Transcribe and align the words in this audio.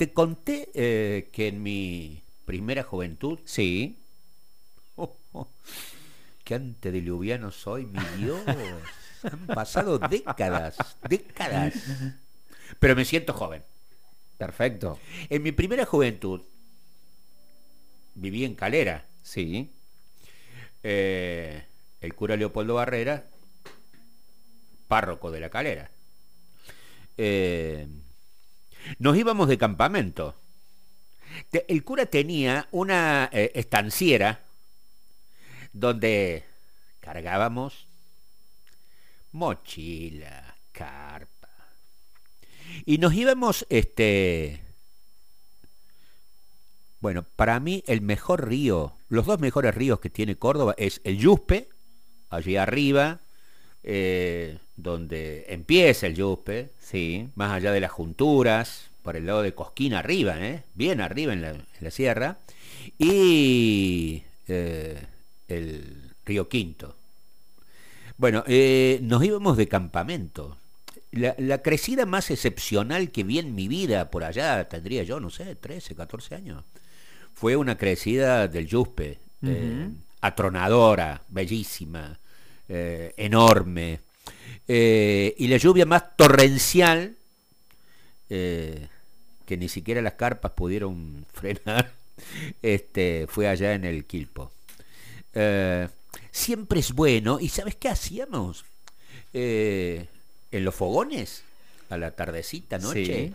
te 0.00 0.14
conté 0.14 0.70
eh, 0.72 1.28
que 1.30 1.48
en 1.48 1.62
mi 1.62 2.22
primera 2.46 2.82
juventud, 2.82 3.38
Sí. 3.44 3.98
oh, 4.96 5.14
oh, 5.32 5.46
que 6.42 6.54
antediluviano 6.54 7.50
soy, 7.50 7.84
mi 7.84 8.00
Dios, 8.16 8.40
han 9.22 9.46
pasado 9.46 9.98
décadas, 9.98 10.78
décadas, 11.06 11.74
pero 12.78 12.96
me 12.96 13.04
siento 13.04 13.34
joven. 13.34 13.62
Perfecto. 14.38 14.98
En 15.28 15.42
mi 15.42 15.52
primera 15.52 15.84
juventud 15.84 16.40
viví 18.14 18.46
en 18.46 18.54
Calera. 18.54 19.04
Sí. 19.22 19.70
Eh, 20.82 21.62
el 22.00 22.14
cura 22.14 22.38
Leopoldo 22.38 22.72
Barrera, 22.76 23.26
párroco 24.88 25.30
de 25.30 25.40
la 25.40 25.50
Calera. 25.50 25.90
Eh, 27.18 27.86
nos 28.98 29.16
íbamos 29.16 29.48
de 29.48 29.58
campamento. 29.58 30.34
El 31.52 31.84
cura 31.84 32.06
tenía 32.06 32.68
una 32.70 33.28
eh, 33.32 33.52
estanciera 33.54 34.40
donde 35.72 36.44
cargábamos 37.00 37.86
mochila, 39.32 40.56
carpa. 40.72 41.48
Y 42.84 42.98
nos 42.98 43.14
íbamos, 43.14 43.66
este, 43.68 44.62
bueno, 47.00 47.24
para 47.36 47.60
mí 47.60 47.82
el 47.86 48.00
mejor 48.00 48.48
río, 48.48 48.96
los 49.08 49.26
dos 49.26 49.40
mejores 49.40 49.74
ríos 49.74 50.00
que 50.00 50.10
tiene 50.10 50.36
Córdoba 50.36 50.74
es 50.76 51.00
el 51.04 51.18
Yuspe, 51.18 51.68
allí 52.28 52.56
arriba, 52.56 53.20
eh, 53.82 54.58
donde 54.82 55.46
empieza 55.48 56.06
el 56.06 56.14
Yuspe, 56.14 56.70
Sí. 56.80 57.28
más 57.34 57.52
allá 57.52 57.72
de 57.72 57.80
las 57.80 57.90
junturas, 57.90 58.86
por 59.02 59.16
el 59.16 59.26
lado 59.26 59.42
de 59.42 59.54
Cosquín 59.54 59.94
arriba, 59.94 60.34
¿eh? 60.38 60.62
bien 60.74 61.00
arriba 61.00 61.32
en 61.32 61.42
la, 61.42 61.50
en 61.50 61.64
la 61.80 61.90
sierra, 61.90 62.38
y 62.98 64.22
eh, 64.48 64.98
el 65.48 66.12
río 66.24 66.48
Quinto. 66.48 66.94
Bueno, 68.18 68.44
eh, 68.46 68.98
nos 69.02 69.24
íbamos 69.24 69.56
de 69.56 69.68
campamento. 69.68 70.56
La, 71.12 71.34
la 71.38 71.58
crecida 71.62 72.06
más 72.06 72.30
excepcional 72.30 73.10
que 73.10 73.24
vi 73.24 73.38
en 73.38 73.54
mi 73.54 73.66
vida, 73.66 74.10
por 74.10 74.22
allá 74.22 74.68
tendría 74.68 75.02
yo, 75.02 75.18
no 75.18 75.30
sé, 75.30 75.56
13, 75.56 75.94
14 75.94 76.34
años, 76.34 76.62
fue 77.34 77.56
una 77.56 77.76
crecida 77.78 78.46
del 78.46 78.66
Yuspe, 78.66 79.18
eh, 79.42 79.88
atronadora, 80.20 81.22
bellísima, 81.28 82.18
eh, 82.68 83.14
enorme, 83.16 84.00
eh, 84.68 85.34
y 85.38 85.48
la 85.48 85.56
lluvia 85.56 85.86
más 85.86 86.16
torrencial 86.16 87.16
eh, 88.28 88.88
que 89.46 89.56
ni 89.56 89.68
siquiera 89.68 90.02
las 90.02 90.14
carpas 90.14 90.52
pudieron 90.52 91.26
frenar, 91.32 91.92
este, 92.62 93.26
fue 93.28 93.48
allá 93.48 93.74
en 93.74 93.84
el 93.84 94.04
Quilpo. 94.04 94.52
Eh, 95.34 95.88
siempre 96.30 96.80
es 96.80 96.92
bueno, 96.92 97.40
¿y 97.40 97.48
sabes 97.48 97.76
qué 97.76 97.88
hacíamos? 97.88 98.64
En 99.32 100.08
los 100.52 100.74
fogones, 100.74 101.44
a 101.88 101.96
la 101.96 102.10
tardecita, 102.10 102.78
noche, 102.78 103.04
Sí. 103.04 103.34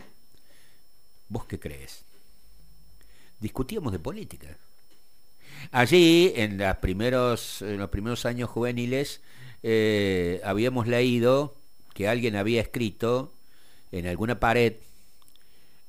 ¿vos 1.28 1.46
qué 1.46 1.58
crees? 1.58 2.04
Discutíamos 3.40 3.92
de 3.92 3.98
política. 3.98 4.56
Allí, 5.70 6.32
en, 6.36 6.58
las 6.58 6.76
primeros, 6.78 7.62
en 7.62 7.78
los 7.78 7.90
primeros 7.90 8.26
años 8.26 8.48
juveniles, 8.50 9.20
eh, 9.62 10.40
habíamos 10.44 10.86
leído 10.86 11.54
que 11.94 12.08
alguien 12.08 12.36
había 12.36 12.60
escrito 12.60 13.32
en 13.90 14.06
alguna 14.06 14.38
pared, 14.38 14.74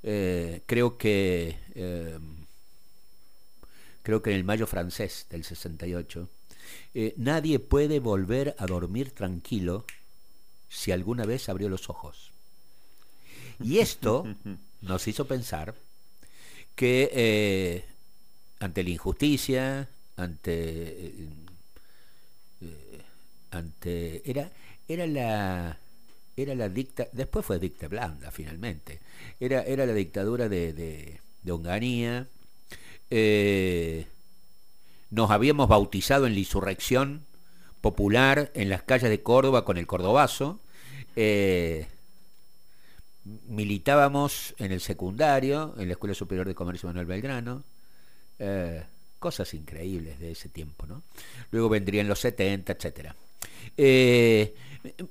eh, 0.04 0.62
creo 0.66 0.98
que 0.98 1.58
eh, 1.76 2.18
creo 4.04 4.22
que 4.22 4.30
en 4.30 4.38
el 4.38 4.44
Mayo 4.44 4.68
francés 4.68 5.26
del 5.30 5.44
68, 5.44 6.30
eh, 6.94 7.14
nadie 7.18 7.60
puede 7.60 8.00
volver 8.00 8.56
a 8.58 8.66
dormir 8.68 9.12
tranquilo 9.12 9.86
si 10.70 10.92
alguna 10.92 11.26
vez 11.26 11.50
abrió 11.50 11.68
los 11.68 11.90
ojos. 11.90 12.32
Y 13.62 13.80
esto 13.80 14.26
nos 14.82 15.08
hizo 15.08 15.28
pensar 15.28 15.76
que 16.76 17.84
ante 18.60 18.84
la 18.84 18.90
injusticia, 18.90 19.90
ante 20.16 21.12
ante 23.52 24.30
era 24.30 24.52
era 24.88 25.08
la 25.08 25.80
era 26.36 26.56
la 26.56 26.70
dicta 26.70 27.08
después 27.12 27.46
fue 27.46 27.60
dicta 27.60 27.88
blanda 27.88 28.32
finalmente 28.32 29.00
era 29.40 29.64
era 29.64 29.86
la 29.86 29.94
dictadura 29.94 30.50
de, 30.50 30.74
de, 30.74 31.20
de 31.44 32.26
eh, 33.10 34.06
nos 35.10 35.32
habíamos 35.32 35.70
bautizado 35.70 36.28
en 36.28 36.34
la 36.34 36.40
insurrección 36.40 37.26
popular 37.82 38.52
en 38.54 38.70
las 38.70 38.84
calles 38.84 39.10
de 39.10 39.22
Córdoba 39.22 39.66
con 39.66 39.78
el 39.78 39.88
cordobazo 39.88 40.60
eh, 41.16 41.88
militábamos 43.48 44.56
en 44.58 44.72
el 44.72 44.82
secundario 44.82 45.74
en 45.78 45.88
la 45.88 45.94
Escuela 45.94 46.14
Superior 46.14 46.48
de 46.48 46.56
Comercio 46.56 46.88
Manuel 46.88 47.06
Belgrano 47.06 47.64
eh, 48.40 48.84
cosas 49.20 49.54
increíbles 49.54 50.20
de 50.20 50.32
ese 50.32 50.50
tiempo, 50.50 50.86
¿no? 50.86 51.04
Luego 51.52 51.70
vendrían 51.70 52.08
los 52.08 52.20
70, 52.20 52.74
etcétera. 52.74 53.16
Eh, 53.78 54.54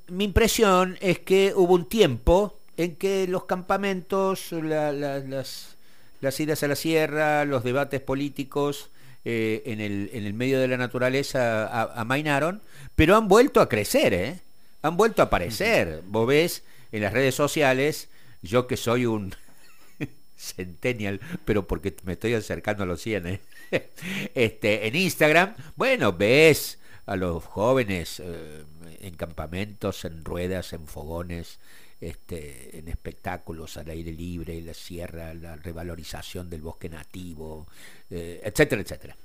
mi 0.09 0.25
impresión 0.25 0.97
es 1.01 1.19
que 1.21 1.53
hubo 1.55 1.75
un 1.75 1.89
tiempo 1.89 2.59
en 2.77 2.97
que 2.97 3.27
los 3.29 3.45
campamentos, 3.45 4.53
la- 4.53 4.93
la- 4.93 5.19
las, 5.21 5.77
las 6.21 6.39
idas 6.41 6.63
a 6.63 6.69
la 6.69 6.77
sierra, 6.77 7.45
los 7.45 7.65
debates 7.65 8.01
políticos 8.01 8.91
eh, 9.25 9.63
en, 9.67 9.81
el, 9.81 10.11
en 10.13 10.25
el 10.25 10.35
medio 10.35 10.61
de 10.61 10.69
la 10.69 10.77
naturaleza 10.77 11.67
a- 11.67 12.01
amainaron, 12.01 12.61
pero 12.95 13.17
han 13.17 13.29
vuelto 13.29 13.61
a 13.61 13.69
crecer, 13.69 14.15
¿eh? 14.15 14.41
Han 14.83 14.97
vuelto 14.97 15.23
a 15.23 15.27
aparecer. 15.27 16.03
Vos 16.07 16.27
ves 16.27 16.63
en 16.93 17.03
las 17.03 17.13
redes 17.13 17.35
sociales, 17.35 18.09
yo 18.43 18.67
que 18.67 18.77
soy 18.77 19.05
un 19.07 19.35
centennial, 20.37 21.21
pero 21.45 21.67
porque 21.67 21.95
me 22.05 22.13
estoy 22.15 22.35
acercando 22.35 22.83
a 22.83 22.87
los 22.87 23.01
100, 23.01 23.27
¿eh? 23.27 23.41
este, 24.35 24.87
en 24.87 24.95
Instagram, 24.97 25.55
bueno, 25.77 26.13
ves 26.13 26.79
a 27.07 27.17
los 27.17 27.45
jóvenes 27.45 28.21
eh, 28.21 28.65
en 29.01 29.15
campamentos, 29.15 30.05
en 30.05 30.25
ruedas, 30.25 30.73
en 30.73 30.87
fogones, 30.87 31.59
este, 32.01 32.79
en 32.79 32.89
espectáculos 32.89 33.77
al 33.77 33.89
aire 33.91 34.13
libre, 34.13 34.61
la 34.61 34.75
sierra, 34.75 35.33
la 35.33 35.57
revalorización 35.57 36.51
del 36.51 36.63
bosque 36.63 36.89
nativo, 36.89 37.67
eh, 38.11 38.41
etcétera, 38.45 38.83
etcétera. 38.83 39.17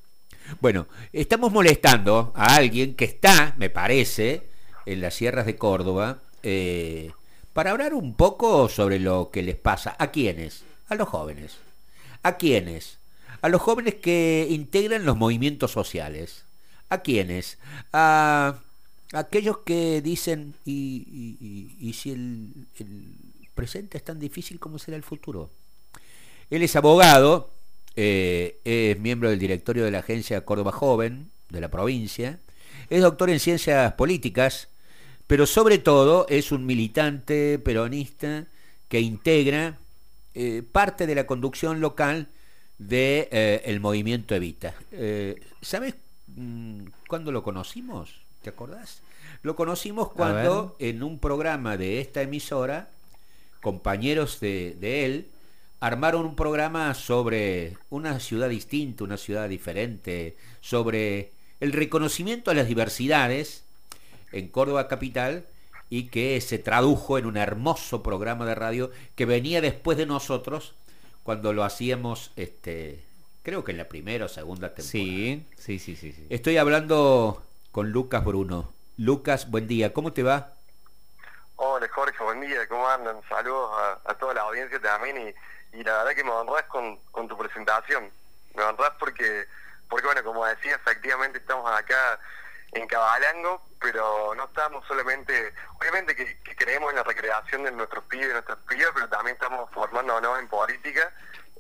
Bueno, 0.59 0.87
estamos 1.11 1.51
molestando 1.51 2.31
a 2.35 2.55
alguien 2.55 2.95
que 2.95 3.05
está, 3.05 3.55
me 3.57 3.69
parece, 3.69 4.43
en 4.85 5.01
las 5.01 5.15
sierras 5.15 5.45
de 5.45 5.55
Córdoba, 5.55 6.21
eh, 6.43 7.11
para 7.53 7.71
hablar 7.71 7.93
un 7.93 8.15
poco 8.15 8.69
sobre 8.69 8.99
lo 8.99 9.29
que 9.31 9.43
les 9.43 9.55
pasa. 9.55 9.95
¿A 9.99 10.11
quiénes? 10.11 10.63
A 10.87 10.95
los 10.95 11.09
jóvenes. 11.09 11.57
¿A 12.23 12.37
quiénes? 12.37 12.99
A 13.41 13.49
los 13.49 13.61
jóvenes 13.61 13.95
que 13.95 14.47
integran 14.49 15.05
los 15.05 15.17
movimientos 15.17 15.71
sociales. 15.71 16.45
¿A 16.91 17.02
quiénes? 17.02 17.57
A 17.94 18.59
aquellos 19.13 19.59
que 19.59 20.02
dicen, 20.02 20.56
¿y, 20.66 21.90
si 21.96 22.12
el, 22.12 22.68
presente 23.56 23.97
es 23.97 24.03
tan 24.03 24.19
difícil 24.19 24.59
como 24.59 24.78
será 24.78 24.97
el 24.97 25.03
futuro? 25.03 25.50
Él 26.50 26.63
es 26.63 26.75
abogado, 26.75 27.50
eh, 27.96 28.59
es 28.66 29.00
miembro 29.00 29.29
del 29.29 29.40
directorio 29.40 29.85
de 29.85 29.91
la 29.91 30.00
agencia 30.00 30.44
Córdoba 30.44 30.74
Joven 30.74 31.31
de 31.50 31.62
la 31.62 31.72
provincia, 31.72 32.40
es 32.90 33.02
doctor 33.02 33.29
en 33.29 33.40
ciencias 33.40 33.94
políticas, 33.94 34.68
pero 35.28 35.46
sobre 35.46 35.78
todo 35.78 36.25
es 36.28 36.52
un 36.52 36.66
militante 36.66 37.58
peronista 37.58 38.47
que 38.90 39.00
integra 39.00 39.78
eh, 40.34 40.62
parte 40.69 41.08
de 41.08 41.16
la 41.16 41.25
conducción 41.25 41.79
local 41.79 42.28
de 42.79 43.29
eh, 43.32 43.79
movimiento 43.79 44.35
Evita. 44.35 44.73
¿Sabes 45.61 45.96
cuándo 47.07 47.31
lo 47.31 47.43
conocimos? 47.43 48.22
¿Te 48.41 48.49
acordás? 48.49 49.01
Lo 49.43 49.55
conocimos 49.55 50.11
cuando 50.11 50.75
en 50.79 51.03
un 51.03 51.19
programa 51.19 51.78
de 51.78 52.01
esta 52.01 52.22
emisora, 52.22 52.89
compañeros 53.61 54.39
de, 54.39 54.75
de 54.79 55.05
él, 55.05 55.28
armaron 55.79 56.25
un 56.25 56.35
programa 56.35 56.93
sobre 56.93 57.78
una 57.89 58.19
ciudad 58.19 58.49
distinta, 58.49 59.03
una 59.03 59.17
ciudad 59.17 59.49
diferente, 59.49 60.35
sobre 60.61 61.31
el 61.59 61.73
reconocimiento 61.73 62.51
a 62.51 62.53
las 62.53 62.67
diversidades 62.67 63.63
en 64.31 64.47
Córdoba 64.47 64.87
Capital 64.87 65.45
y 65.89 66.03
que 66.03 66.39
se 66.41 66.57
tradujo 66.57 67.17
en 67.17 67.25
un 67.25 67.37
hermoso 67.37 68.01
programa 68.01 68.45
de 68.45 68.55
radio 68.55 68.91
que 69.16 69.25
venía 69.25 69.59
después 69.59 69.97
de 69.97 70.05
nosotros 70.05 70.73
cuando 71.23 71.53
lo 71.53 71.63
hacíamos, 71.63 72.31
este, 72.35 73.03
creo 73.43 73.64
que 73.64 73.72
en 73.72 73.78
la 73.78 73.88
primera 73.88 74.26
o 74.26 74.29
segunda 74.29 74.70
temporada. 74.70 74.91
Sí, 74.91 75.47
sí, 75.58 75.79
sí, 75.79 75.96
sí. 75.96 76.11
sí. 76.11 76.28
Estoy 76.29 76.58
hablando 76.58 77.43
con 77.72 77.91
Lucas 77.91 78.23
Bruno. 78.23 78.73
Lucas, 78.97 79.49
buen 79.49 79.67
día, 79.67 79.93
¿cómo 79.93 80.14
te 80.14 80.23
va? 80.23 80.53
Hola 81.55 81.88
Jorge, 81.90 82.23
buen 82.23 82.41
día, 82.41 82.67
¿cómo 82.67 82.88
andan? 82.88 83.22
Saludos 83.29 83.72
a, 83.73 84.11
a 84.11 84.14
toda 84.16 84.34
la 84.34 84.41
audiencia 84.41 84.79
también 84.79 85.34
y, 85.73 85.78
y 85.78 85.84
la 85.84 85.97
verdad 85.99 86.16
que 86.16 86.23
me 86.23 86.32
honras 86.32 86.64
con, 86.66 86.97
con 87.11 87.28
tu 87.28 87.38
presentación. 87.38 88.09
Me 88.55 88.64
honras 88.64 88.91
porque, 88.99 89.46
porque, 89.90 90.05
bueno, 90.05 90.23
como 90.23 90.46
decía, 90.46 90.76
efectivamente 90.76 91.40
estamos 91.40 91.70
acá 91.72 92.20
en 92.73 92.87
Cabalango, 92.87 93.61
pero 93.79 94.34
no 94.35 94.46
estamos 94.46 94.85
solamente, 94.87 95.53
obviamente 95.79 96.16
que, 96.16 96.37
creemos 96.55 96.91
en 96.91 96.97
la 96.97 97.03
recreación 97.03 97.64
de 97.64 97.72
nuestros 97.72 98.03
pibes 98.05 98.29
y 98.29 98.34
nuestras 98.34 98.58
pibas, 98.70 98.91
pero 98.94 99.09
también 99.09 99.35
estamos 99.35 99.70
formándonos 99.72 100.40
en 100.40 100.47
política 100.47 101.11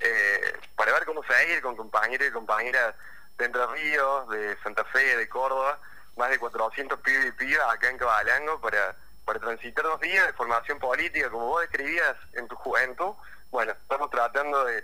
eh, 0.03 0.59
para 0.75 0.93
ver 0.93 1.05
cómo 1.05 1.23
se 1.23 1.33
va 1.33 1.39
a 1.39 1.43
ir 1.43 1.61
con 1.61 1.75
compañeros 1.75 2.27
y 2.27 2.31
compañeras 2.31 2.95
de 3.37 3.45
Entre 3.45 3.65
Ríos, 3.67 4.29
de 4.29 4.57
Santa 4.63 4.83
Fe, 4.85 5.17
de 5.17 5.29
Córdoba, 5.29 5.79
más 6.17 6.29
de 6.29 6.39
400 6.39 6.99
pibes 7.01 7.27
y 7.27 7.31
pibas 7.31 7.73
acá 7.73 7.89
en 7.89 7.97
Cabalango 7.97 8.59
para, 8.59 8.95
para 9.25 9.39
transitar 9.39 9.83
dos 9.83 9.99
días 9.99 10.25
de 10.27 10.33
formación 10.33 10.79
política, 10.79 11.29
como 11.29 11.47
vos 11.47 11.61
describías 11.61 12.15
en 12.33 12.47
tu 12.47 12.55
juventud. 12.55 13.13
Bueno, 13.51 13.73
estamos 13.73 14.09
tratando 14.09 14.65
de, 14.65 14.83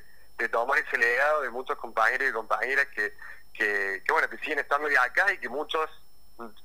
tomar 0.49 0.77
ese 0.77 0.97
legado 0.97 1.41
de 1.41 1.49
muchos 1.49 1.77
compañeros 1.79 2.29
y 2.29 2.31
compañeras 2.31 2.87
que, 2.93 3.11
que, 3.53 4.03
bueno, 4.09 4.29
que 4.29 4.37
siguen 4.37 4.59
estando 4.59 4.87
ya 4.89 5.03
acá 5.03 5.33
y 5.33 5.39
que 5.39 5.49
muchos 5.49 5.89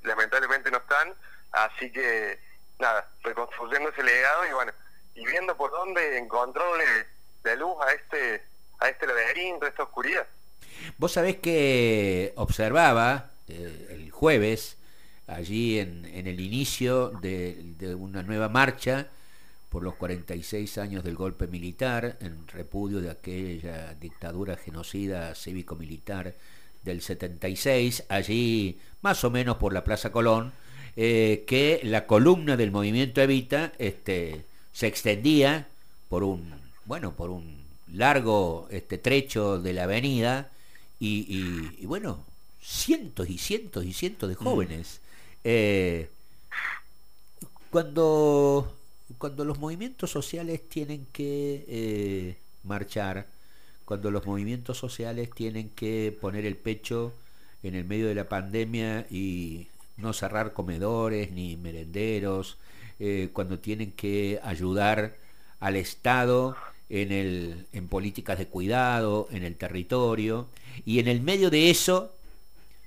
lamentablemente 0.03 0.69
no 0.69 0.77
están, 0.77 1.15
así 1.51 1.91
que 1.91 2.39
nada, 2.77 3.09
reconstruyendo 3.23 3.89
ese 3.89 4.03
legado 4.03 4.45
y 4.45 4.53
bueno, 4.53 4.71
y 5.15 5.25
viendo 5.25 5.57
por 5.57 5.71
dónde 5.71 6.19
encontrarle 6.19 7.07
la 7.43 7.55
luz 7.55 7.75
a 7.81 7.91
este, 7.93 8.41
a 8.79 8.89
este 8.89 9.07
laberinto, 9.07 9.65
a 9.65 9.69
esta 9.69 9.83
oscuridad. 9.83 10.25
Vos 10.97 11.13
sabés 11.13 11.37
que 11.37 12.33
observaba 12.35 13.31
eh, 13.47 13.87
el 13.91 14.11
jueves, 14.11 14.77
allí 15.27 15.79
en, 15.79 16.05
el 16.05 16.39
inicio 16.39 17.09
de, 17.09 17.57
de, 17.77 17.95
una 17.95 18.23
nueva 18.23 18.49
marcha 18.49 19.07
por 19.69 19.83
los 19.83 19.95
46 19.95 20.77
años 20.77 21.03
del 21.03 21.15
golpe 21.15 21.47
militar, 21.47 22.17
en 22.19 22.47
repudio 22.47 23.01
de 23.01 23.09
aquella 23.09 23.93
dictadura 23.95 24.55
genocida 24.55 25.33
cívico-militar 25.35 26.35
del 26.83 27.01
76, 27.01 28.03
allí 28.09 28.79
más 29.01 29.23
o 29.23 29.31
menos 29.31 29.57
por 29.57 29.73
la 29.73 29.83
Plaza 29.83 30.11
Colón, 30.11 30.53
eh, 30.95 31.43
que 31.47 31.79
la 31.83 32.05
columna 32.05 32.55
del 32.55 32.71
movimiento 32.71 33.21
Evita 33.21 33.71
este, 33.79 34.45
se 34.71 34.87
extendía 34.87 35.67
por 36.07 36.23
un, 36.23 36.62
bueno, 36.85 37.13
por 37.13 37.29
un 37.29 37.63
largo 37.91 38.67
este, 38.71 38.97
trecho 38.97 39.59
de 39.59 39.73
la 39.73 39.83
avenida 39.83 40.49
y, 40.99 41.85
bueno, 41.85 42.23
cientos 42.61 43.29
y 43.29 43.37
cientos 43.37 43.85
y 43.85 43.93
cientos 43.93 44.29
de 44.29 44.35
mm. 44.35 44.37
jóvenes. 44.37 45.01
Eh, 45.43 46.09
cuando, 47.69 48.73
cuando 49.17 49.43
los 49.45 49.59
movimientos 49.59 50.11
sociales 50.11 50.61
tienen 50.69 51.05
que 51.11 51.65
eh, 51.67 52.37
marchar, 52.63 53.27
cuando 53.85 54.11
los 54.11 54.25
movimientos 54.25 54.77
sociales 54.77 55.29
tienen 55.35 55.69
que 55.69 56.17
poner 56.21 56.45
el 56.45 56.55
pecho 56.55 57.13
en 57.63 57.75
el 57.75 57.85
medio 57.85 58.07
de 58.07 58.15
la 58.15 58.29
pandemia 58.29 59.05
y 59.09 59.67
no 59.97 60.13
cerrar 60.13 60.53
comedores 60.53 61.31
ni 61.31 61.57
merenderos, 61.57 62.57
eh, 62.99 63.29
cuando 63.33 63.59
tienen 63.59 63.91
que 63.91 64.39
ayudar 64.43 65.15
al 65.59 65.75
Estado 65.75 66.55
en, 66.89 67.11
el, 67.11 67.65
en 67.73 67.87
políticas 67.87 68.37
de 68.37 68.47
cuidado, 68.47 69.27
en 69.31 69.43
el 69.43 69.55
territorio, 69.55 70.47
y 70.85 70.99
en 70.99 71.07
el 71.07 71.21
medio 71.21 71.49
de 71.49 71.69
eso 71.69 72.13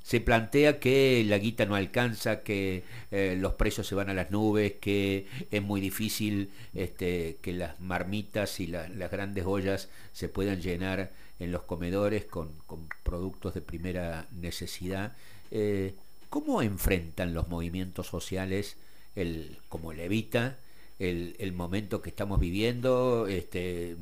se 0.06 0.20
plantea 0.20 0.78
que 0.78 1.24
la 1.26 1.36
guita 1.36 1.66
no 1.66 1.74
alcanza, 1.74 2.44
que 2.44 2.84
eh, 3.10 3.36
los 3.40 3.54
precios 3.54 3.88
se 3.88 3.96
van 3.96 4.08
a 4.08 4.14
las 4.14 4.30
nubes, 4.30 4.74
que 4.80 5.26
es 5.50 5.60
muy 5.60 5.80
difícil 5.80 6.50
este, 6.74 7.38
que 7.42 7.52
las 7.52 7.80
marmitas 7.80 8.60
y 8.60 8.68
las 8.68 9.10
grandes 9.10 9.44
ollas 9.44 9.88
se 10.12 10.28
puedan 10.28 10.60
llenar 10.60 11.10
en 11.40 11.50
los 11.50 11.62
comedores 11.62 12.24
con, 12.24 12.52
productos 13.02 13.54
de 13.54 13.62
primera 13.62 14.28
necesidad. 14.30 15.16
Eh, 15.50 15.94
¿Cómo 16.30 16.62
enfrentan 16.62 17.34
los 17.34 17.48
movimientos 17.48 18.06
sociales, 18.06 18.76
el, 19.16 19.58
como 19.68 19.90
el 19.90 19.98
Evita, 19.98 20.56
el, 20.98 21.52
momento 21.52 22.00
que 22.00 22.10
estamos 22.10 22.40
viviendo, 22.40 23.26
este, 23.28 23.96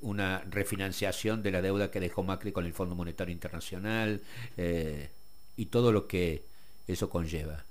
una 0.00 0.42
refinanciación 0.50 1.42
de 1.42 1.50
la 1.50 1.62
deuda 1.62 1.90
que 1.90 2.00
dejó 2.00 2.22
Macri 2.22 2.52
con 2.52 2.66
el 2.66 2.72
Fondo 2.72 2.94
Monetario 2.94 3.32
Internacional? 3.32 4.20
Eh, 4.56 5.10
y 5.56 5.66
todo 5.66 5.92
lo 5.92 6.06
que 6.06 6.44
eso 6.86 7.08
conlleva. 7.08 7.64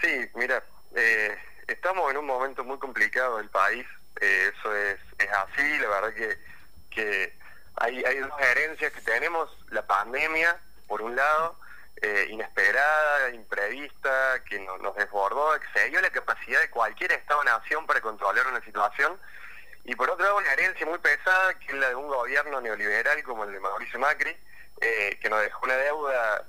Sí, 0.00 0.28
mira, 0.34 0.62
eh, 0.94 1.36
estamos 1.66 2.10
en 2.10 2.18
un 2.18 2.26
momento 2.26 2.64
muy 2.64 2.78
complicado 2.78 3.38
del 3.38 3.48
país, 3.48 3.86
eh, 4.20 4.52
eso 4.56 4.76
es, 4.76 4.98
es 5.18 5.28
así, 5.30 5.78
la 5.78 5.88
verdad 5.88 6.14
que, 6.14 6.38
que 6.90 7.32
hay, 7.76 8.04
hay 8.04 8.18
dos 8.18 8.40
herencias 8.40 8.92
que 8.92 9.00
tenemos, 9.00 9.50
la 9.70 9.86
pandemia, 9.86 10.58
por 10.86 11.02
un 11.02 11.16
lado, 11.16 11.58
eh, 12.02 12.26
inesperada, 12.30 13.30
imprevista, 13.30 14.42
que 14.44 14.60
nos 14.60 14.94
desbordó, 14.96 15.54
excedió 15.54 16.00
la 16.00 16.10
capacidad 16.10 16.60
de 16.60 16.70
cualquier 16.70 17.12
Estado-nación 17.12 17.86
para 17.86 18.00
controlar 18.00 18.46
una 18.46 18.60
situación, 18.62 19.18
y 19.84 19.94
por 19.94 20.10
otro 20.10 20.24
lado 20.24 20.36
una 20.36 20.52
herencia 20.52 20.86
muy 20.86 20.98
pesada, 20.98 21.58
que 21.58 21.72
es 21.72 21.74
la 21.74 21.88
de 21.88 21.94
un 21.94 22.08
gobierno 22.08 22.60
neoliberal 22.60 23.22
como 23.22 23.44
el 23.44 23.52
de 23.52 23.60
Mauricio 23.60 23.98
Macri, 23.98 24.36
eh, 24.80 25.18
que 25.20 25.28
nos 25.28 25.40
dejó 25.40 25.64
una 25.64 25.76
deuda, 25.76 26.44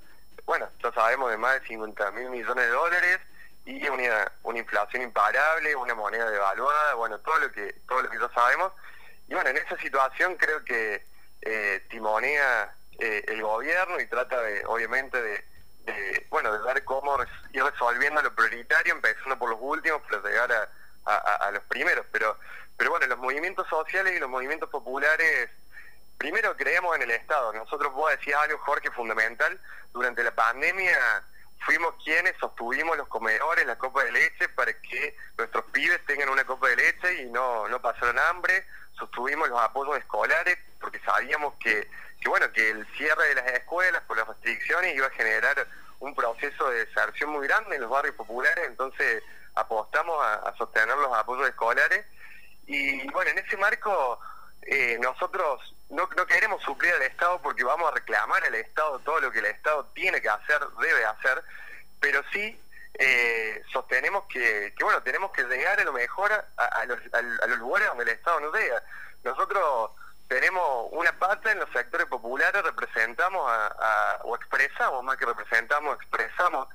bueno, 0.46 0.70
ya 0.84 0.92
sabemos, 0.92 1.32
de 1.32 1.38
más 1.38 1.60
de 1.60 1.68
50 1.68 2.12
mil 2.12 2.30
millones 2.30 2.66
de 2.66 2.72
dólares 2.72 3.20
y 3.66 3.88
una, 3.88 4.32
una 4.44 4.60
inflación 4.60 5.04
imparable, 5.04 5.76
una 5.76 5.96
moneda 5.96 6.30
devaluada, 6.30 6.94
bueno, 6.96 7.20
todo 7.20 7.38
lo 7.40 7.52
que 7.52 7.74
todo 7.88 8.02
lo 8.02 8.10
que 8.10 8.20
ya 8.20 8.30
sabemos. 8.34 8.74
Y 9.28 9.34
bueno, 9.34 9.50
en 9.50 9.58
esa 9.58 9.78
situación 9.78 10.36
creo 10.36 10.64
que 10.64 11.06
eh, 11.42 11.86
timonea 11.90 12.74
eh, 13.00 13.26
el 13.28 13.42
gobierno 13.42 14.00
y 14.00 14.08
trata 14.08 14.42
de, 14.42 14.64
obviamente, 14.66 15.22
de, 15.22 15.46
bueno, 16.30 16.52
de 16.54 16.64
ver 16.74 16.84
cómo 16.84 17.18
ir 17.52 17.64
resolviendo 17.64 18.22
lo 18.22 18.34
prioritario, 18.36 18.94
empezando 18.94 19.38
por 19.38 19.50
los 19.50 19.60
últimos, 19.62 20.02
para 20.04 20.22
llegar 20.22 20.52
a, 21.06 21.16
a 21.16 21.52
los 21.52 21.64
primeros. 21.64 22.06
Pero, 22.12 22.38
pero 22.78 22.92
bueno, 22.92 23.08
los 23.08 23.18
movimientos 23.18 23.68
sociales 23.68 24.16
y 24.16 24.20
los 24.20 24.30
movimientos 24.30 24.70
populares 24.70 25.50
primero 26.20 26.56
creemos 26.56 26.96
en 26.98 27.04
el 27.04 27.12
Estado. 27.12 27.54
Nosotros, 27.54 27.92
vos 27.94 28.12
decías 28.12 28.40
algo, 28.42 28.60
Jorge, 28.60 28.92
fundamental. 28.92 29.60
Durante 29.94 30.24
la 30.24 30.32
pandemia 30.32 31.24
fuimos 31.66 31.96
quienes 32.04 32.38
sostuvimos 32.38 32.98
los 32.98 33.08
comedores, 33.08 33.66
la 33.66 33.78
copa 33.78 34.04
de 34.04 34.12
leche, 34.12 34.50
para 34.50 34.74
que 34.74 35.16
nuestros 35.38 35.66
pibes 35.72 36.06
tengan 36.06 36.30
una 36.30 36.44
copa 36.44 36.68
de 36.68 36.76
leche 36.76 37.22
y 37.22 37.26
no, 37.32 37.68
no 37.70 37.82
pasaran 37.82 38.20
hambre. 38.20 38.66
Sostuvimos 39.00 39.50
los 39.50 39.60
apoyos 39.60 39.98
escolares 39.98 40.58
porque 40.80 41.00
sabíamos 41.00 41.56
que, 41.56 41.90
que, 42.22 42.30
bueno, 42.30 42.52
que 42.52 42.70
el 42.70 42.86
cierre 42.98 43.30
de 43.30 43.36
las 43.36 43.48
escuelas 43.54 44.02
por 44.04 44.18
las 44.18 44.28
restricciones 44.28 44.96
iba 44.96 45.08
a 45.08 45.12
generar 45.12 45.68
un 46.00 46.14
proceso 46.14 46.70
de 46.70 46.86
deserción 46.86 47.32
muy 47.32 47.48
grande 47.48 47.76
en 47.76 47.82
los 47.82 47.90
barrios 47.90 48.16
populares, 48.16 48.66
entonces 48.68 49.24
apostamos 49.56 50.24
a, 50.24 50.36
a 50.36 50.56
sostener 50.56 50.98
los 50.98 51.14
apoyos 51.14 51.48
escolares. 51.50 52.06
Y 52.68 53.10
bueno, 53.12 53.32
en 53.32 53.40
ese 53.40 53.58
marco 53.58 54.20
eh, 54.64 54.98
nosotros 55.02 55.76
no, 55.90 56.08
no 56.16 56.26
queremos 56.28 56.62
suplir 56.62 56.94
al 56.94 57.02
Estado 57.02 57.42
porque 57.42 57.64
vamos 57.64 57.92
a 57.92 57.96
reclamar 57.96 58.44
al 58.46 58.56
Estado 58.56 59.00
todo 59.00 59.20
lo 59.20 59.32
que 59.32 59.40
el 59.40 59.46
Estado 59.46 59.86
tiene 59.96 60.22
que 60.22 60.30
hacer, 60.30 60.60
debe 60.80 61.06
hacer, 61.06 61.44
pero 62.00 62.22
sí 62.32 62.60
eh, 63.02 63.62
sostenemos 63.72 64.26
que, 64.26 64.74
que, 64.78 64.84
bueno, 64.84 65.02
tenemos 65.02 65.32
que 65.32 65.44
llegar 65.44 65.80
a 65.80 65.84
lo 65.86 65.94
mejor 65.94 66.32
a, 66.58 66.86
los, 66.86 67.00
lugares 67.58 67.88
donde 67.88 68.04
el 68.04 68.10
Estado 68.10 68.42
no 68.42 68.52
llega. 68.52 68.84
Nosotros 69.24 69.92
tenemos 70.28 70.90
una 70.92 71.18
pata 71.18 71.52
en 71.52 71.60
los 71.60 71.70
sectores 71.72 72.08
populares, 72.08 72.62
representamos 72.62 73.42
a, 73.50 74.20
o 74.24 74.36
expresamos, 74.36 75.02
más 75.06 75.16
que 75.16 75.26
representamos, 75.26 75.96
expresamos 75.96 76.68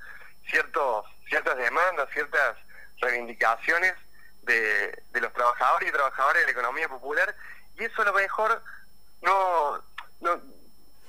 ciertos, 0.49 1.05
ciertas 1.29 1.59
demandas, 1.59 2.09
ciertas 2.15 2.57
reivindicaciones 3.01 3.95
de, 4.45 5.03
de 5.11 5.21
los 5.21 5.33
trabajadores 5.35 5.91
y 5.91 5.93
trabajadoras 5.93 6.41
de 6.41 6.47
la 6.47 6.53
economía 6.53 6.89
popular 6.89 7.37
y 7.77 7.85
eso 7.85 8.01
a 8.01 8.07
lo 8.07 8.15
mejor 8.15 8.63
no, 9.21 9.83
no 10.21 10.41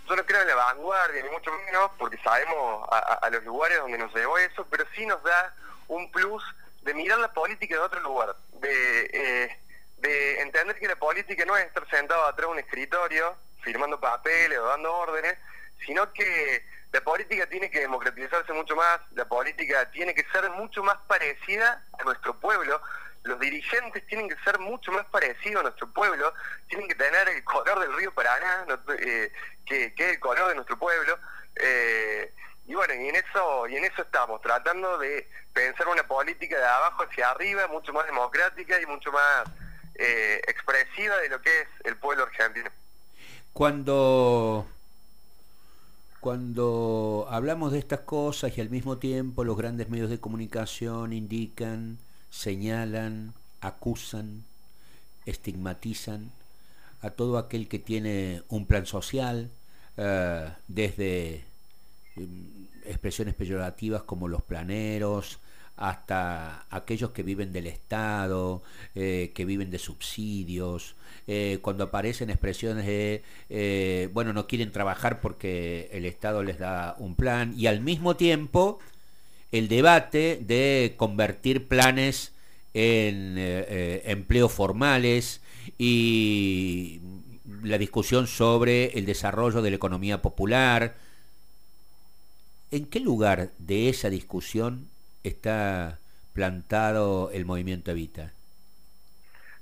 yo 0.08 0.16
no 0.16 0.26
creo 0.26 0.42
en 0.42 0.48
la 0.48 0.56
vanguardia, 0.56 1.24
ni 1.24 1.30
mucho 1.30 1.52
menos, 1.66 1.92
porque 1.98 2.18
sabemos 2.24 2.88
a, 2.92 3.30
los 3.32 3.44
lugares 3.44 3.80
donde 3.80 3.98
nos 3.98 4.14
llevó 4.14 4.38
eso, 4.38 4.66
pero 4.70 4.86
sí 4.96 5.06
nos 5.06 5.22
da 5.24 5.54
un 5.88 6.12
plus 6.12 6.44
de 6.82 6.94
mirar 6.94 7.20
la 7.20 7.34
política 7.34 7.76
de 7.76 7.82
otro 7.82 8.00
lugar, 8.02 8.36
de, 8.60 9.10
eh, 9.12 9.60
de 9.98 10.42
entender 10.42 10.78
que 10.80 10.88
la 10.88 10.96
política 10.96 11.46
no 11.46 11.58
es 11.58 11.66
estar 11.66 11.88
sentado 11.90 12.26
atrás 12.26 12.48
de 12.48 12.54
un 12.54 12.60
escritorio, 12.60 13.36
firmando 13.62 14.00
papeles 14.00 14.60
o 14.60 14.66
dando 14.66 14.94
órdenes, 14.94 15.36
sino 15.86 16.12
que 16.14 16.64
la 16.92 17.02
política 17.02 17.48
tiene 17.48 17.70
que 17.70 17.82
democratizarse 17.82 18.54
mucho 18.54 18.76
más, 18.76 19.02
la 19.12 19.26
política 19.26 19.90
tiene 19.92 20.14
que 20.14 20.24
ser 20.32 20.50
mucho 20.52 20.84
más 20.84 20.98
parecida 21.08 21.84
a 22.00 22.04
nuestro 22.04 22.40
pueblo, 22.40 22.80
los 23.26 23.40
dirigentes 23.40 24.06
tienen 24.08 24.30
que 24.30 24.38
ser 24.44 24.60
mucho 24.60 24.92
más 24.92 25.06
parecidos 25.08 25.62
a 25.62 25.64
nuestro 25.64 25.92
pueblo, 25.92 26.34
tienen 26.70 26.88
que 26.88 26.96
tener 26.96 27.28
el 27.28 27.44
color 27.44 27.80
del 27.80 27.96
río 27.96 28.14
Paraná, 28.14 28.66
eh, 29.00 29.32
que, 29.66 29.94
es 29.98 30.00
el 30.00 30.20
color 30.20 30.50
de 30.50 30.56
nuestro 30.56 30.78
pueblo. 30.78 31.18
Eh, 31.56 32.32
y 32.68 32.76
bueno, 32.76 32.94
y 32.94 33.10
en 33.10 33.16
eso 33.16 33.68
y 33.68 33.78
en 33.78 33.86
eso 33.86 34.04
estamos, 34.04 34.42
tratando 34.42 35.00
de 35.00 35.28
pensar 35.54 35.88
una 35.88 36.08
política 36.08 36.58
de 36.58 36.66
abajo 36.66 37.04
hacia 37.04 37.32
arriba, 37.32 37.68
mucho 37.68 37.94
más 37.94 38.06
democrática 38.06 38.80
y 38.80 38.86
mucho 38.86 39.12
más 39.12 39.46
eh, 39.96 40.42
expresiva 40.48 41.18
de 41.18 41.30
lo 41.30 41.42
que 41.42 41.62
es 41.62 41.68
el 41.84 41.98
pueblo 41.98 42.24
argentino. 42.24 42.70
Cuando, 43.54 44.68
cuando 46.20 47.28
hablamos 47.32 47.72
de 47.72 47.80
estas 47.80 48.02
cosas 48.02 48.56
y 48.56 48.62
al 48.62 48.70
mismo 48.70 48.98
tiempo 48.98 49.44
los 49.44 49.58
grandes 49.58 49.90
medios 49.90 50.12
de 50.12 50.20
comunicación 50.20 51.12
indican, 51.12 51.98
señalan, 52.36 53.34
acusan, 53.62 54.44
estigmatizan 55.26 56.32
a 57.02 57.10
todo 57.12 57.38
aquel 57.38 57.68
que 57.68 57.80
tiene 57.80 58.42
un 58.50 58.66
plan 58.66 58.86
social, 58.86 59.50
eh, 59.98 60.50
desde 60.68 61.46
em, 62.18 62.68
expresiones 62.86 63.36
peyorativas 63.36 64.04
como 64.04 64.28
los 64.28 64.44
planeros, 64.44 65.40
hasta 65.78 66.66
aquellos 66.70 67.12
que 67.12 67.24
viven 67.24 67.52
del 67.54 67.68
Estado, 67.68 68.62
eh, 68.96 69.32
que 69.34 69.46
viven 69.46 69.72
de 69.72 69.80
subsidios, 69.80 70.96
eh, 71.28 71.60
cuando 71.62 71.86
aparecen 71.86 72.30
expresiones 72.30 72.86
de, 72.86 74.10
bueno, 74.14 74.34
no 74.34 74.48
quieren 74.48 74.72
trabajar 74.72 75.22
porque 75.22 75.90
el 75.92 76.06
Estado 76.06 76.44
les 76.44 76.60
da 76.60 76.96
un 77.00 77.16
plan, 77.16 77.54
y 77.58 77.68
al 77.68 77.82
mismo 77.82 78.16
tiempo 78.16 78.80
el 79.52 79.68
debate 79.68 80.40
de 80.42 80.96
convertir 80.98 81.68
planes 81.68 82.34
en 82.74 83.36
empleos 83.38 84.52
formales 84.52 85.42
y 85.78 87.02
la 87.64 87.78
discusión 87.78 88.28
sobre 88.28 88.98
el 88.98 89.06
desarrollo 89.06 89.62
de 89.62 89.70
la 89.70 89.76
economía 89.76 90.22
popular. 90.22 90.96
¿En 92.72 92.86
qué 92.90 93.00
lugar 93.00 93.50
de 93.58 93.90
esa 93.90 94.10
discusión 94.10 94.90
está 95.24 96.00
plantado 96.34 97.32
el 97.32 97.46
movimiento 97.46 97.92
Evita? 97.92 98.32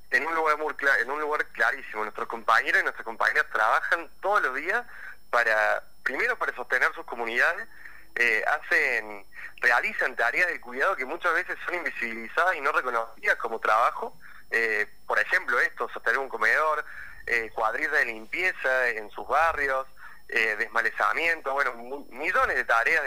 En 0.09 0.25
un 0.25 0.35
lugar 0.35 0.57
muy 0.57 0.73
en 1.01 1.09
un 1.09 1.21
lugar 1.21 1.45
clarísimo. 1.47 2.03
Nuestros 2.03 2.27
compañeros 2.27 2.81
y 2.81 2.83
nuestras 2.83 3.05
compañeras 3.05 3.45
trabajan 3.51 4.09
todos 4.21 4.41
los 4.41 4.55
días 4.55 4.83
para, 5.29 5.83
primero 6.03 6.37
para 6.37 6.55
sostener 6.55 6.91
sus 6.93 7.05
comunidades, 7.05 7.67
eh, 8.15 8.43
hacen, 8.47 9.25
realizan 9.57 10.15
tareas 10.15 10.47
de 10.47 10.61
cuidado 10.61 10.95
que 10.95 11.05
muchas 11.05 11.33
veces 11.33 11.57
son 11.65 11.75
invisibilizadas 11.75 12.55
y 12.55 12.61
no 12.61 12.71
reconocidas 12.71 13.37
como 13.37 13.59
trabajo. 13.59 14.17
Eh, 14.51 14.87
por 15.07 15.19
ejemplo, 15.19 15.59
esto, 15.59 15.89
sostener 15.89 16.19
un 16.19 16.29
comedor, 16.29 16.85
eh, 17.25 17.49
cuadrillas 17.53 17.91
de 17.93 18.05
limpieza 18.05 18.89
en 18.89 19.09
sus 19.11 19.27
barrios, 19.27 19.87
eh, 20.29 20.55
desmalezamiento, 20.57 21.53
bueno, 21.53 21.73
millones 22.09 22.55
de 22.55 22.63
tareas 22.65 23.03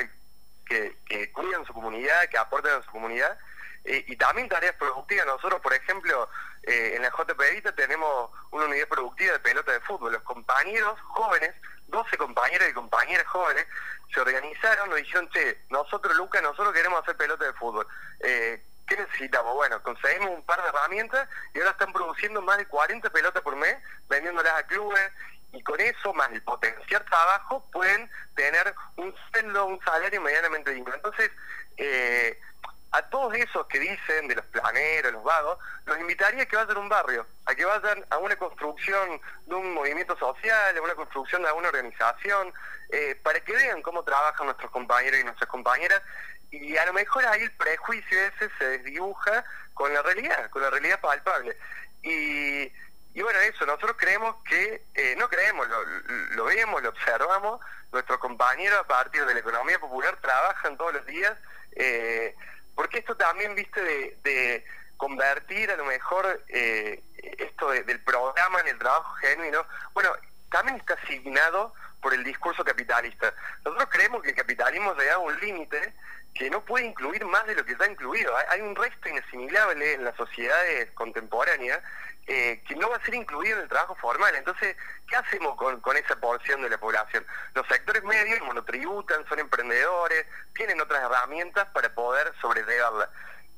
que, 0.64 1.32
cuidan 1.32 1.64
su 1.64 1.72
comunidad, 1.72 2.28
que 2.28 2.38
aportan 2.38 2.80
a 2.80 2.84
su 2.84 2.90
comunidad, 2.90 3.38
eh, 3.84 4.04
y 4.06 4.16
también 4.16 4.48
tareas 4.48 4.74
productivas. 4.76 5.26
Nosotros, 5.26 5.60
por 5.60 5.72
ejemplo, 5.72 6.28
eh, 6.62 6.94
en 6.96 7.02
la 7.02 7.10
JP 7.10 7.74
tenemos 7.74 8.30
una 8.50 8.66
unidad 8.66 8.88
productiva 8.88 9.32
de 9.32 9.38
pelota 9.40 9.72
de 9.72 9.80
fútbol. 9.80 10.12
Los 10.12 10.22
compañeros 10.22 11.00
jóvenes, 11.00 11.54
12 11.88 12.16
compañeros 12.16 12.68
y 12.68 12.72
compañeras 12.72 13.26
jóvenes, 13.26 13.66
se 14.12 14.20
organizaron, 14.20 14.88
nos 14.90 14.98
dijeron, 14.98 15.28
che, 15.30 15.58
nosotros, 15.70 16.16
Lucas, 16.16 16.42
nosotros 16.42 16.72
queremos 16.72 17.02
hacer 17.02 17.16
pelota 17.16 17.44
de 17.44 17.52
fútbol. 17.54 17.86
Eh, 18.20 18.62
¿Qué 18.86 18.96
necesitamos? 18.96 19.54
Bueno, 19.54 19.82
conseguimos 19.82 20.30
un 20.30 20.44
par 20.44 20.62
de 20.62 20.68
herramientas 20.68 21.28
y 21.54 21.58
ahora 21.58 21.72
están 21.72 21.92
produciendo 21.92 22.40
más 22.42 22.58
de 22.58 22.66
40 22.66 23.10
pelotas 23.10 23.42
por 23.42 23.56
mes, 23.56 23.76
vendiéndolas 24.08 24.54
a 24.54 24.66
clubes 24.66 25.10
y 25.52 25.62
con 25.62 25.80
eso, 25.80 26.12
más 26.14 26.30
el 26.32 26.42
potenciar 26.42 27.04
trabajo, 27.04 27.64
pueden 27.72 28.10
tener 28.34 28.74
un 28.96 29.14
sueldo, 29.30 29.66
un 29.66 29.80
salario 29.82 30.20
medianamente 30.20 30.70
digno. 30.70 30.94
Entonces, 30.94 31.30
eh, 31.78 32.38
a 32.92 33.02
todos 33.02 33.34
esos 33.34 33.66
que 33.66 33.78
dicen, 33.78 34.28
de 34.28 34.36
los 34.36 34.44
planeros, 34.46 35.12
los 35.12 35.24
vagos, 35.24 35.58
los 35.86 35.98
invitaría 35.98 36.42
a 36.42 36.46
que 36.46 36.56
vayan 36.56 36.76
a 36.76 36.80
un 36.80 36.88
barrio, 36.88 37.26
a 37.46 37.54
que 37.54 37.64
vayan 37.64 38.04
a 38.10 38.18
una 38.18 38.36
construcción 38.36 39.20
de 39.46 39.54
un 39.54 39.72
movimiento 39.72 40.16
social, 40.18 40.76
a 40.76 40.82
una 40.82 40.94
construcción 40.94 41.42
de 41.42 41.48
alguna 41.48 41.68
organización, 41.68 42.52
eh, 42.90 43.18
para 43.22 43.40
que 43.40 43.52
vean 43.52 43.82
cómo 43.82 44.02
trabajan 44.02 44.46
nuestros 44.46 44.70
compañeros 44.70 45.20
y 45.20 45.24
nuestras 45.24 45.48
compañeras 45.48 46.02
y 46.50 46.76
a 46.76 46.86
lo 46.86 46.92
mejor 46.92 47.24
ahí 47.26 47.42
el 47.42 47.52
prejuicio 47.52 48.18
ese 48.20 48.50
se 48.58 48.64
desdibuja 48.64 49.44
con 49.74 49.92
la 49.92 50.02
realidad, 50.02 50.50
con 50.50 50.62
la 50.62 50.70
realidad 50.70 51.00
palpable. 51.00 51.56
Y, 52.02 52.70
bueno, 53.20 53.40
eso, 53.40 53.66
nosotros 53.66 53.96
creemos 53.98 54.36
que, 54.44 54.84
eh, 54.94 55.14
no 55.18 55.28
creemos, 55.28 55.66
lo, 55.68 56.44
vemos, 56.44 56.82
lo 56.82 56.90
observamos, 56.90 57.60
nuestros 57.92 58.18
compañeros 58.18 58.78
a 58.78 58.86
partir 58.86 59.24
de 59.24 59.34
la 59.34 59.40
economía 59.40 59.78
popular 59.78 60.18
trabajan 60.20 60.76
todos 60.76 60.94
los 60.94 61.06
días, 61.06 61.36
eh, 61.72 62.34
porque 62.74 62.98
esto 62.98 63.16
también, 63.16 63.54
viste, 63.54 63.80
de, 64.22 64.64
convertir 64.96 65.70
a 65.70 65.76
lo 65.76 65.84
mejor 65.84 66.44
eh, 66.48 67.02
esto 67.38 67.70
del 67.70 68.00
programa 68.00 68.60
en 68.60 68.68
el 68.68 68.78
trabajo 68.78 69.14
genuino, 69.16 69.66
bueno, 69.94 70.10
también 70.50 70.78
está 70.78 70.94
asignado 70.94 71.74
por 72.00 72.14
el 72.14 72.24
discurso 72.24 72.64
capitalista. 72.64 73.34
Nosotros 73.64 73.88
creemos 73.90 74.22
que 74.22 74.30
el 74.30 74.36
capitalismo 74.36 74.94
llega 74.94 75.14
a 75.14 75.18
un 75.18 75.38
límite 75.40 75.94
que 76.34 76.50
no 76.50 76.64
puede 76.64 76.84
incluir 76.84 77.24
más 77.24 77.46
de 77.46 77.54
lo 77.54 77.64
que 77.64 77.72
está 77.72 77.90
incluido. 77.90 78.32
Hay 78.48 78.60
un 78.60 78.76
resto 78.76 79.08
inasimilable 79.08 79.94
en 79.94 80.04
las 80.04 80.14
sociedades 80.16 80.90
contemporáneas 80.92 81.80
eh, 82.28 82.60
que 82.66 82.74
no 82.74 82.90
va 82.90 82.96
a 82.96 83.04
ser 83.04 83.14
incluido 83.14 83.56
en 83.56 83.62
el 83.62 83.68
trabajo 83.68 83.94
formal. 83.96 84.34
Entonces, 84.34 84.76
¿qué 85.08 85.16
hacemos 85.16 85.56
con, 85.56 85.96
esa 85.96 86.16
porción 86.16 86.60
de 86.60 86.70
la 86.70 86.78
población? 86.78 87.24
Los 87.54 87.66
sectores 87.68 88.02
medios 88.02 88.40
monotributan, 88.42 89.26
son 89.28 89.38
emprendedores, 89.38 90.26
tienen 90.54 90.80
otras 90.80 91.04
herramientas 91.04 91.66
para 91.72 91.94
poder 91.94 92.32
sobrellevarla. 92.40 93.08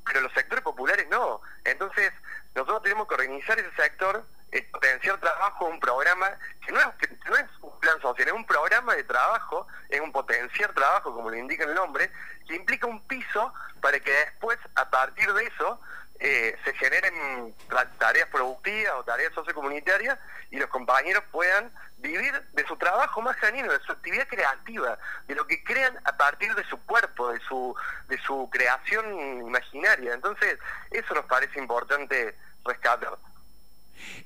Pero 0.09 0.21
los 0.21 0.33
sectores 0.33 0.63
populares 0.63 1.07
no. 1.09 1.41
Entonces, 1.63 2.11
nosotros 2.55 2.83
tenemos 2.83 3.07
que 3.07 3.13
organizar 3.13 3.57
ese 3.59 3.71
sector 3.75 4.25
potenciar 4.71 5.19
trabajo, 5.19 5.65
un 5.65 5.79
programa 5.79 6.31
que 6.65 6.71
no, 6.71 6.79
es, 6.79 6.87
no 7.29 7.35
es 7.35 7.45
un 7.61 7.79
plan 7.79 8.01
social, 8.01 8.27
es 8.27 8.33
un 8.33 8.45
programa 8.45 8.95
de 8.95 9.03
trabajo, 9.03 9.67
es 9.89 9.99
un 10.01 10.11
potenciar 10.11 10.73
trabajo, 10.73 11.13
como 11.13 11.29
le 11.29 11.39
indica 11.39 11.63
el 11.65 11.75
nombre, 11.75 12.11
que 12.47 12.55
implica 12.55 12.87
un 12.87 13.05
piso 13.07 13.53
para 13.81 13.99
que 13.99 14.11
después, 14.11 14.57
a 14.75 14.89
partir 14.89 15.31
de 15.33 15.45
eso, 15.45 15.79
eh, 16.19 16.57
se 16.65 16.73
generen 16.73 17.55
tareas 17.97 18.27
productivas 18.29 18.93
o 18.95 19.03
tareas 19.03 19.33
sociocomunitarias 19.33 20.17
y 20.51 20.57
los 20.57 20.69
compañeros 20.69 21.23
puedan 21.31 21.71
vivir 22.01 22.31
de 22.53 22.65
su 22.65 22.75
trabajo 22.77 23.21
más 23.21 23.35
genuino, 23.37 23.71
de 23.71 23.79
su 23.85 23.91
actividad 23.91 24.27
creativa, 24.27 24.97
de 25.27 25.35
lo 25.35 25.45
que 25.45 25.63
crean 25.63 25.97
a 26.05 26.15
partir 26.15 26.53
de 26.55 26.63
su 26.65 26.77
cuerpo, 26.85 27.31
de 27.31 27.39
su, 27.47 27.75
de 28.07 28.17
su 28.19 28.49
creación 28.51 29.47
imaginaria. 29.47 30.13
Entonces, 30.13 30.57
eso 30.91 31.13
nos 31.13 31.25
parece 31.25 31.59
importante 31.59 32.35
rescatar. 32.65 33.17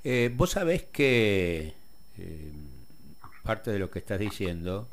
Eh, 0.04 0.32
vos 0.34 0.52
sabés 0.52 0.84
que 0.84 1.74
eh, 2.18 2.52
parte 3.44 3.72
de 3.72 3.80
lo 3.80 3.90
que 3.90 4.00
estás 4.00 4.20
diciendo 4.20 4.88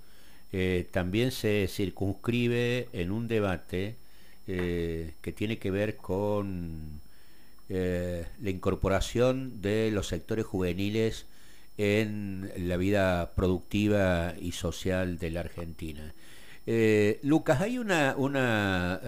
eh, 0.52 0.88
también 0.90 1.32
se 1.32 1.68
circunscribe 1.68 2.88
en 2.92 3.12
un 3.12 3.28
debate 3.28 3.96
que 4.46 5.32
tiene 5.36 5.60
que 5.60 5.70
ver 5.70 5.96
con 5.96 7.00
la 7.68 8.50
incorporación 8.50 9.62
de 9.62 9.92
los 9.92 10.08
sectores 10.08 10.44
juveniles 10.44 11.26
en 11.76 12.50
la 12.56 12.76
vida 12.76 13.32
productiva 13.34 14.34
y 14.40 14.52
social 14.52 15.18
de 15.18 15.30
la 15.30 15.40
Argentina. 15.40 16.14
Lucas, 17.22 17.60
hay 17.60 17.78
una, 17.78 18.14
una 18.16 19.00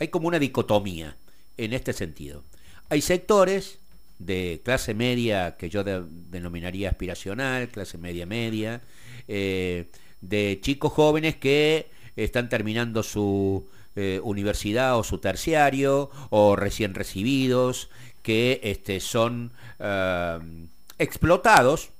hay 0.00 0.08
como 0.08 0.28
una 0.28 0.38
dicotomía 0.38 1.16
en 1.56 1.74
este 1.74 1.92
sentido. 1.92 2.42
Hay 2.88 3.02
sectores 3.02 3.78
de 4.18 4.60
clase 4.64 4.94
media 4.94 5.56
que 5.56 5.68
yo 5.68 5.84
denominaría 5.84 6.88
aspiracional, 6.88 7.68
clase 7.68 7.98
media 7.98 8.26
media, 8.26 8.80
eh, 9.28 9.90
de 10.20 10.58
chicos 10.62 10.92
jóvenes 10.92 11.36
que 11.36 11.90
están 12.16 12.48
terminando 12.48 13.02
su 13.02 13.68
eh, 13.94 14.20
universidad 14.22 14.98
o 14.98 15.04
su 15.04 15.18
terciario 15.18 16.10
o 16.30 16.56
recién 16.56 16.94
recibidos, 16.94 17.90
que 18.22 18.60
este, 18.62 19.00
son 19.00 19.52
eh, 19.78 20.38
explotados, 21.00 21.90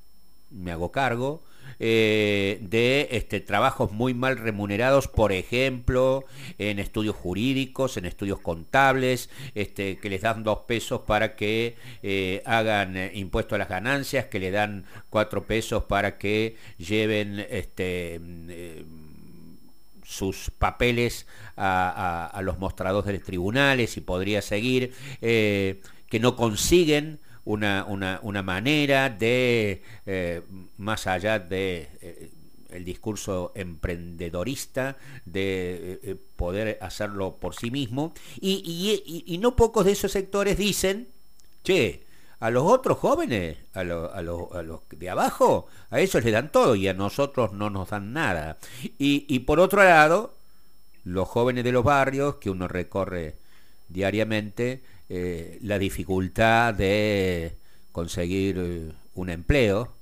me 0.50 0.71
hago 0.71 0.92
cargo, 0.92 1.42
eh, 1.83 2.59
de 2.61 3.09
este, 3.12 3.40
trabajos 3.40 3.90
muy 3.90 4.12
mal 4.12 4.37
remunerados, 4.37 5.09
por 5.09 5.33
ejemplo, 5.33 6.26
en 6.59 6.78
estudios 6.78 7.16
jurídicos, 7.16 7.97
en 7.97 8.04
estudios 8.04 8.38
contables, 8.38 9.30
este, 9.54 9.97
que 9.97 10.11
les 10.11 10.21
dan 10.21 10.45
dos 10.45 10.61
pesos 10.69 11.00
para 11.07 11.37
que 11.37 11.76
eh, 12.02 12.42
hagan 12.45 12.99
eh, 12.99 13.12
impuesto 13.14 13.54
a 13.54 13.59
las 13.59 13.71
ganancias, 13.71 14.26
que 14.26 14.38
le 14.38 14.50
dan 14.50 14.85
cuatro 15.09 15.47
pesos 15.47 15.85
para 15.85 16.19
que 16.19 16.57
lleven 16.76 17.47
este, 17.49 18.21
sus 20.04 20.50
papeles 20.59 21.26
a, 21.57 22.38
los 22.42 22.59
mostradores 22.59 23.07
de 23.07 23.14
los 23.14 23.23
tribunales 23.23 23.97
y 23.97 24.02
podría 24.02 24.42
seguir, 24.42 24.92
que 25.21 26.21
no 26.21 26.37
consiguen 26.37 27.21
una, 27.50 27.85
una, 27.88 28.21
una 28.23 28.42
manera 28.42 29.11
de, 29.11 29.83
eh, 30.07 30.42
más 30.78 31.07
allá 31.07 31.38
de 31.38 31.88
eh, 32.00 32.30
el 32.71 32.85
discurso 32.85 33.52
emprendedorista, 33.57 34.97
de 35.25 35.99
eh, 36.02 36.16
poder 36.37 36.78
hacerlo 36.80 37.37
por 37.40 37.57
sí 37.57 37.71
mismo, 37.71 38.14
y, 38.40 38.62
y, 38.64 39.25
y, 39.26 39.38
no 39.38 39.57
pocos 39.57 39.85
de 39.85 39.92
esos 39.92 40.12
sectores 40.12 40.57
dicen, 40.57 41.09
Che, 41.64 42.04
a 42.38 42.50
los 42.50 42.62
otros 42.64 42.99
jóvenes, 42.99 43.59
a, 43.75 43.80
a, 43.80 43.83
los 44.23 44.80
de 44.88 45.11
abajo, 45.11 45.66
a 45.90 46.00
ellos 46.00 46.25
les 46.25 46.33
dan 46.33 46.52
todo 46.52 46.75
y 46.76 46.88
a 46.88 46.95
nosotros 46.95 47.52
no 47.52 47.69
nos 47.69 47.90
dan 47.90 48.12
nada. 48.12 48.59
Y, 48.99 49.26
y 49.28 49.40
por 49.40 49.61
otro 49.61 49.83
lado, 49.83 50.35
los 51.04 51.28
jóvenes 51.28 51.64
de 51.64 51.73
los 51.73 51.85
barrios 51.85 52.37
que 52.37 52.49
uno 52.49 52.69
recorre 52.69 53.35
diariamente, 53.88 54.83
eh, 55.12 55.59
la 55.62 55.76
dificultad 55.76 56.73
de 56.73 57.59
conseguir 57.90 58.57
eh, 58.59 58.93
un 59.14 59.29
empleo, 59.29 59.93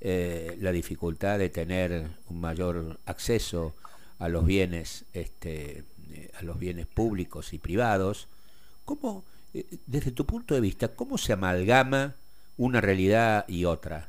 eh, 0.00 0.56
la 0.60 0.72
dificultad 0.72 1.38
de 1.38 1.50
tener 1.50 2.08
un 2.30 2.40
mayor 2.40 2.98
acceso 3.04 3.74
a 4.18 4.30
los 4.30 4.46
bienes, 4.46 5.04
este, 5.12 5.84
a 6.38 6.42
los 6.42 6.58
bienes 6.58 6.86
públicos 6.86 7.52
y 7.52 7.58
privados. 7.58 8.28
¿Cómo, 8.86 9.26
desde 9.84 10.10
tu 10.10 10.24
punto 10.24 10.54
de 10.54 10.62
vista, 10.62 10.88
cómo 10.88 11.18
se 11.18 11.34
amalgama 11.34 12.14
una 12.56 12.80
realidad 12.80 13.44
y 13.48 13.66
otra? 13.66 14.08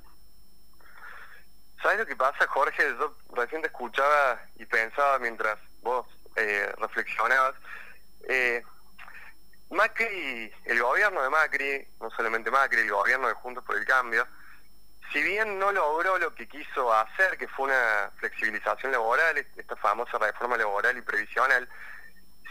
¿Sabes 1.84 2.00
lo 2.00 2.06
que 2.06 2.16
pasa, 2.16 2.48
Jorge? 2.48 2.84
Yo 2.98 3.14
recién 3.36 3.60
te 3.62 3.68
escuchaba 3.68 4.42
y 4.58 4.66
pensaba 4.66 5.20
mientras 5.20 5.58
vos 5.84 6.06
reflexionabas. 6.78 7.56
Macri, 9.70 10.52
el 10.66 10.82
gobierno 10.82 11.22
de 11.22 11.30
Macri, 11.30 11.88
no 12.00 12.10
solamente 12.12 12.50
Macri, 12.50 12.82
el 12.82 12.92
gobierno 12.92 13.28
de 13.28 13.34
Juntos 13.34 13.64
por 13.64 13.76
el 13.76 13.86
Cambio, 13.86 14.26
si 15.12 15.22
bien 15.22 15.60
no 15.60 15.72
logró 15.72 16.18
lo 16.18 16.34
que 16.36 16.48
quiso 16.48 16.94
hacer, 16.94 17.38
que 17.38 17.48
fue 17.48 17.66
una 17.66 18.12
flexibilización 18.18 18.92
laboral, 18.92 19.38
esta 19.38 19.76
famosa 19.78 20.18
reforma 20.18 20.58
laboral 20.58 20.98
y 20.98 21.02
previsional, 21.02 21.68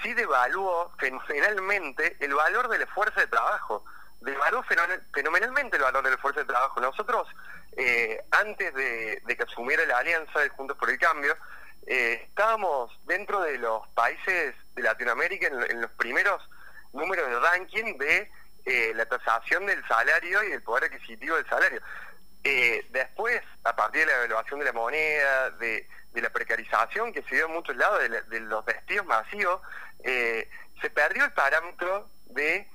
sí 0.02 0.14
devaluó 0.14 0.92
fenomenalmente 0.98 2.16
el 2.20 2.34
valor 2.34 2.68
del 2.68 2.82
esfuerzo 2.82 3.20
de 3.20 3.26
trabajo, 3.26 3.84
devaluó 4.20 4.62
fenomenalmente 4.62 5.76
el 5.76 5.82
valor 5.82 6.02
del 6.04 6.14
esfuerzo 6.14 6.40
de 6.40 6.46
trabajo. 6.46 6.80
Nosotros, 6.80 7.28
eh, 7.76 8.22
antes 8.30 8.74
de, 8.74 9.22
que 9.26 9.42
asumiera 9.42 9.84
la 9.86 9.98
alianza 9.98 10.40
de 10.40 10.48
Juntos 10.50 10.76
por 10.78 10.90
el 10.90 10.98
Cambio, 10.98 11.36
eh, 11.86 12.24
estábamos 12.28 12.98
dentro 13.04 13.40
de 13.40 13.58
los 13.58 13.86
países 13.88 14.54
de 14.74 14.82
Latinoamérica 14.82 15.46
en 15.46 15.80
los 15.80 15.90
primeros 15.92 16.42
número 16.92 17.26
de 17.26 17.38
ranking 17.40 17.98
de 17.98 18.30
eh, 18.64 18.92
la 18.94 19.06
tasación 19.06 19.66
del 19.66 19.86
salario 19.86 20.42
y 20.42 20.50
del 20.50 20.62
poder 20.62 20.84
adquisitivo 20.84 21.36
del 21.36 21.48
salario. 21.48 21.80
Eh, 22.42 22.84
después, 22.90 23.40
a 23.64 23.76
partir 23.76 24.00
de 24.00 24.06
la 24.06 24.18
evaluación 24.18 24.58
de 24.58 24.66
la 24.66 24.72
moneda, 24.72 25.50
de, 25.50 25.88
la 26.14 26.30
precarización 26.30 27.12
que 27.12 27.22
se 27.24 27.34
dio 27.34 27.46
en 27.46 27.52
muchos 27.52 27.76
lados, 27.76 28.00
de, 28.28 28.40
los 28.40 28.64
despidos 28.64 29.06
masivos, 29.06 29.60
eh, 30.02 30.48
se 30.80 30.90
perdió 30.90 31.24
el 31.24 31.32
parámetro 31.32 32.08
de 32.26 32.68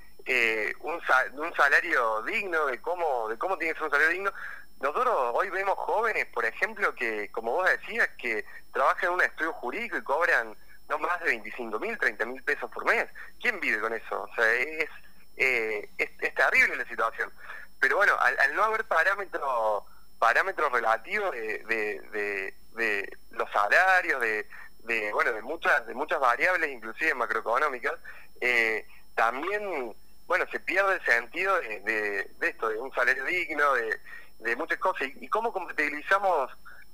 un, 0.79 1.01
un 1.33 1.55
salario 1.55 2.21
digno, 2.21 2.67
de 2.67 2.79
cómo, 2.79 3.27
de 3.27 3.37
cómo 3.37 3.57
tiene 3.57 3.73
que 3.73 3.79
ser 3.79 3.85
un 3.85 3.91
salario 3.91 4.13
digno. 4.13 4.33
Nosotros 4.79 5.15
hoy 5.33 5.49
vemos 5.49 5.75
jóvenes, 5.77 6.25
por 6.27 6.45
ejemplo, 6.45 6.95
que, 6.95 7.29
como 7.31 7.51
vos 7.51 7.69
decías, 7.69 8.07
que 8.17 8.45
trabajan 8.71 9.09
en 9.09 9.15
un 9.15 9.21
estudio 9.21 9.53
jurídico 9.53 9.97
y 9.97 10.03
cobran 10.03 10.55
no 10.91 10.99
más 10.99 11.19
de 11.21 11.27
25 11.27 11.79
mil, 11.79 11.97
30 11.97 12.25
mil 12.25 12.43
pesos 12.43 12.69
por 12.69 12.85
mes. 12.85 13.07
¿Quién 13.39 13.59
vive 13.61 13.79
con 13.79 13.93
eso? 13.93 14.23
O 14.23 14.35
sea, 14.35 14.53
es, 14.53 14.89
eh, 15.37 15.89
es, 15.97 16.35
terrible 16.35 16.75
la 16.75 16.85
situación. 16.85 17.31
Pero 17.79 17.95
bueno, 17.95 18.13
al, 18.19 18.55
no 18.55 18.63
haber 18.63 18.83
parámetros 18.85 19.83
parámetros 20.19 20.71
relativos 20.71 21.31
de, 21.31 22.53
de, 22.75 23.17
los 23.31 23.49
salarios, 23.51 24.21
de, 24.21 24.47
de, 24.83 25.11
bueno, 25.13 25.31
de 25.31 25.41
muchas, 25.41 25.87
de 25.87 25.95
muchas 25.95 26.19
variables, 26.19 26.69
inclusive 26.69 27.15
macroeconómicas, 27.15 27.93
eh, 28.39 28.85
también, 29.15 29.95
bueno, 30.27 30.45
se 30.51 30.59
pierde 30.59 30.95
el 30.95 31.05
sentido 31.05 31.55
de, 31.59 32.29
esto, 32.41 32.69
de 32.69 32.77
un 32.77 32.93
salario 32.93 33.25
digno, 33.25 33.73
de, 33.73 34.55
muchas 34.57 34.77
cosas. 34.77 35.07
¿Y, 35.07 35.25
y 35.25 35.27
cómo 35.27 35.51
compatibilizamos 35.51 36.51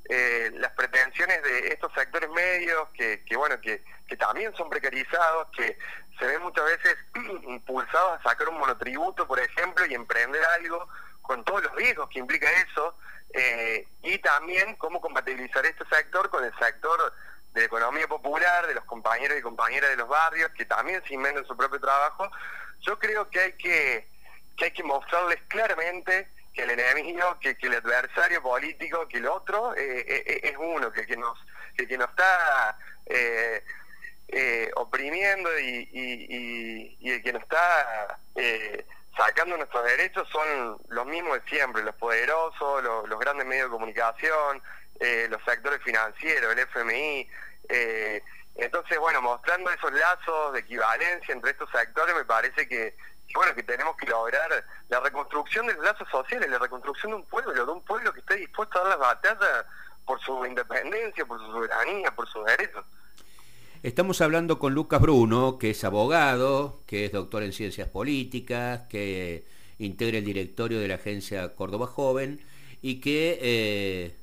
eh, 0.10 0.52
las 0.56 0.72
pretensiones 0.72 1.44
de 1.44 1.68
estos 1.70 1.92
sectores 1.94 2.30
medios 2.30 2.88
que, 2.94 3.24
bueno 3.36 3.60
que, 3.60 3.84
también 4.18 4.56
son 4.56 4.70
precarizados 4.70 5.48
que 5.56 5.78
se 6.18 6.26
ven 6.26 6.42
muchas 6.42 6.66
veces 6.66 6.98
impulsados 7.48 8.20
a 8.20 8.24
sacar 8.24 8.50
un 8.50 8.58
monotributo 8.58 9.28
por 9.28 9.40
ejemplo 9.40 9.86
y 9.86 9.94
emprender 9.94 10.42
algo 10.56 10.88
con 11.22 11.44
todos 11.44 11.64
los 11.64 11.76
riesgos 11.76 12.10
que 12.10 12.20
implica 12.20 12.50
eso 12.50 12.98
eh, 13.34 13.88
y 14.02 14.18
también 14.20 14.76
cómo 14.76 15.02
compatibilizar 15.02 15.66
este 15.66 15.86
sector 15.90 16.30
con 16.30 16.44
el 16.44 16.54
sector 16.58 17.14
de 17.54 17.62
la 17.62 17.66
economía 17.66 18.08
popular 18.08 18.66
de 18.68 18.76
los 18.76 18.86
compañeros 18.86 19.38
y 19.38 19.42
compañeras 19.42 19.90
de 19.90 19.98
los 19.98 20.08
barrios 20.08 20.52
que 20.52 20.66
también 20.66 21.04
se 21.06 21.14
inventan 21.14 21.46
su 21.46 21.58
propio 21.58 21.80
trabajo. 21.80 22.30
Yo 22.80 22.98
creo 22.98 23.30
que 23.30 23.40
hay 23.40 23.54
que 23.54 24.08
que 24.58 24.66
hay 24.66 24.72
que 24.72 24.84
mostrarles 24.84 25.40
claramente 25.48 26.28
que 26.58 26.64
el 26.64 26.72
enemigo, 26.72 27.38
que, 27.40 27.56
el 27.62 27.76
adversario 27.76 28.42
político, 28.42 29.08
que 29.08 29.20
el 29.20 29.28
otro 29.28 29.76
eh, 29.76 30.00
eh, 30.00 30.24
eh, 30.26 30.40
es 30.42 30.56
uno, 30.58 30.92
que, 30.92 31.06
que 31.06 31.16
nos 31.16 31.38
que, 31.78 31.88
que 31.88 31.98
nos 32.00 32.10
está 32.10 32.78
oprimiendo 34.76 35.50
y, 35.60 36.98
el 37.04 37.22
que 37.22 37.32
nos 37.32 37.44
está 37.44 38.20
sacando 39.16 39.56
nuestros 39.56 39.84
derechos 39.86 40.28
son 40.30 40.82
los 40.90 41.06
mismos 41.06 41.44
de 41.44 41.50
siempre, 41.50 41.84
los 41.84 41.96
poderosos, 41.96 42.84
los, 42.84 43.20
grandes 43.20 43.46
medios 43.46 43.68
de 43.68 43.72
comunicación, 43.72 44.62
los 45.30 45.44
sectores 45.46 45.80
financieros, 45.84 46.52
el 46.52 46.60
FMI. 46.60 47.30
entonces, 48.56 48.98
bueno, 48.98 49.22
mostrando 49.22 49.70
esos 49.72 49.94
lazos 49.94 50.54
de 50.54 50.60
equivalencia 50.62 51.34
entre 51.34 51.52
estos 51.52 51.70
sectores, 51.70 52.16
me 52.16 52.26
parece 52.26 52.68
que, 52.68 52.96
bueno, 53.34 53.54
que 53.56 53.64
tenemos 53.64 53.96
que 53.98 54.08
lograr 54.08 54.66
la 54.90 55.00
reconstrucción 55.00 55.68
de 55.68 55.74
los 55.74 55.84
lazos 55.84 56.08
sociales, 56.10 56.50
la 56.50 56.60
reconstrucción 56.60 57.12
de 57.12 57.18
un 57.18 57.26
pueblo, 57.26 57.54
de 57.54 57.72
un 57.72 57.84
pueblo 57.84 58.14
que 58.14 58.20
esté 58.20 58.36
dispuesto 58.36 58.80
a 58.80 58.82
dar 58.82 59.00
las 59.00 59.00
batallas 59.00 59.66
por 60.06 60.20
su 60.22 60.46
independencia, 60.46 61.26
por 61.26 61.40
su 61.40 61.52
soberanía, 61.52 62.12
por 62.16 62.28
sus 62.28 62.46
derechos. 62.46 62.86
Estamos 63.84 64.22
hablando 64.22 64.58
con 64.58 64.74
Lucas 64.74 65.02
Bruno, 65.02 65.60
que 65.60 65.72
es 65.72 65.84
abogado, 65.84 66.82
que 66.88 67.06
es 67.06 67.12
doctor 67.12 67.44
en 67.44 67.54
ciencias 67.54 67.88
políticas, 67.90 68.82
que 68.90 69.46
integra 69.78 70.18
el 70.18 70.26
directorio 70.26 70.80
de 70.80 70.88
la 70.88 70.96
agencia 70.96 71.56
Córdoba 71.56 71.86
Joven 71.86 72.42
y 72.82 73.00
que 73.02 73.38
eh, 73.42 74.18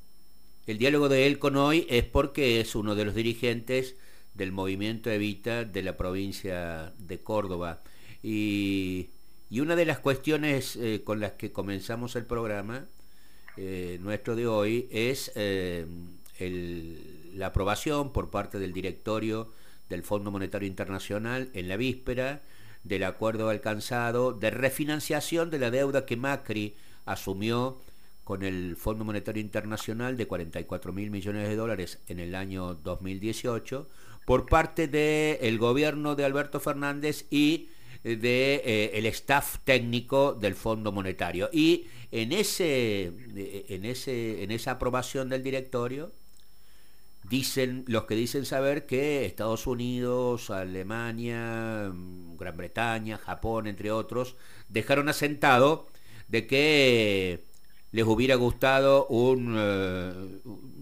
el 0.67 0.79
diálogo 0.79 1.09
de 1.09 1.27
él 1.27 1.39
con 1.39 1.57
hoy 1.57 1.87
es 1.89 2.05
porque 2.05 2.61
es 2.61 2.75
uno 2.75 2.95
de 2.95 3.05
los 3.05 3.15
dirigentes 3.15 3.97
del 4.35 4.51
movimiento 4.51 5.11
Evita 5.11 5.65
de 5.65 5.83
la 5.83 5.97
provincia 5.97 6.93
de 6.99 7.23
Córdoba. 7.23 7.83
Y, 8.25 9.11
una 9.61 9.77
de 9.77 9.85
las 9.85 9.99
cuestiones 9.99 10.77
eh, 10.77 11.03
con 11.05 11.21
las 11.21 11.33
que 11.33 11.53
comenzamos 11.53 12.17
el 12.17 12.25
programa 12.25 12.87
eh, 13.57 13.99
nuestro 14.03 14.35
de 14.35 14.47
hoy 14.47 14.89
es 14.91 15.31
eh, 15.37 15.87
la 17.35 17.47
aprobación 17.47 18.13
por 18.13 18.31
parte 18.31 18.59
del 18.59 18.73
directorio 18.73 19.53
del 19.91 20.03
Fondo 20.03 20.31
Monetario 20.31 20.67
Internacional 20.67 21.51
en 21.53 21.69
la 21.69 21.77
víspera 21.77 22.43
del 22.83 23.05
acuerdo 23.05 23.51
alcanzado 23.51 24.33
de 24.33 24.51
refinanciación 24.51 25.51
de 25.51 25.59
la 25.59 25.71
deuda 25.71 26.07
que 26.07 26.17
Macri 26.17 26.75
asumió 27.05 27.79
con 28.25 28.43
el 28.43 28.75
Fondo 28.77 29.05
Monetario 29.05 29.43
Internacional 29.43 30.17
de 30.17 30.27
44 30.27 30.93
mil 30.93 31.11
millones 31.11 31.49
de 31.49 31.57
dólares 31.57 32.01
en 32.09 32.19
el 32.19 32.35
año 32.35 32.75
2018 32.75 33.87
por 34.25 34.47
parte 34.47 34.89
del 34.89 35.59
gobierno 35.59 36.17
de 36.17 36.25
Alberto 36.25 36.59
Fernández 36.59 37.27
y 37.31 37.69
de 38.05 38.63
eh, 38.65 38.91
el 38.95 39.07
staff 39.07 39.59
técnico 39.65 40.35
del 40.35 40.55
Fondo 40.55 40.93
Monetario. 40.93 41.49
Y 41.53 41.87
en, 42.11 42.33
ese, 42.33 43.07
en, 43.07 43.85
ese, 43.85 44.43
en 44.43 44.51
esa 44.51 44.73
aprobación 44.73 45.31
del 45.31 45.43
directorio, 45.43 46.13
dicen 47.29 47.85
los 47.89 48.05
que 48.05 48.15
dicen 48.15 48.45
saber 48.45 48.87
que 48.87 49.25
Estados 49.25 49.67
Unidos, 49.67 50.51
Alemania, 50.51 51.91
Gran 52.39 52.57
Bretaña, 52.57 53.19
Japón, 53.19 53.67
entre 53.67 53.91
otros, 53.91 54.37
dejaron 54.69 55.09
asentado 55.09 55.89
de 56.29 56.47
que 56.47 57.45
les 57.91 58.05
hubiera 58.05 58.35
gustado 58.35 59.07
un 59.07 59.55
eh, 59.57 60.13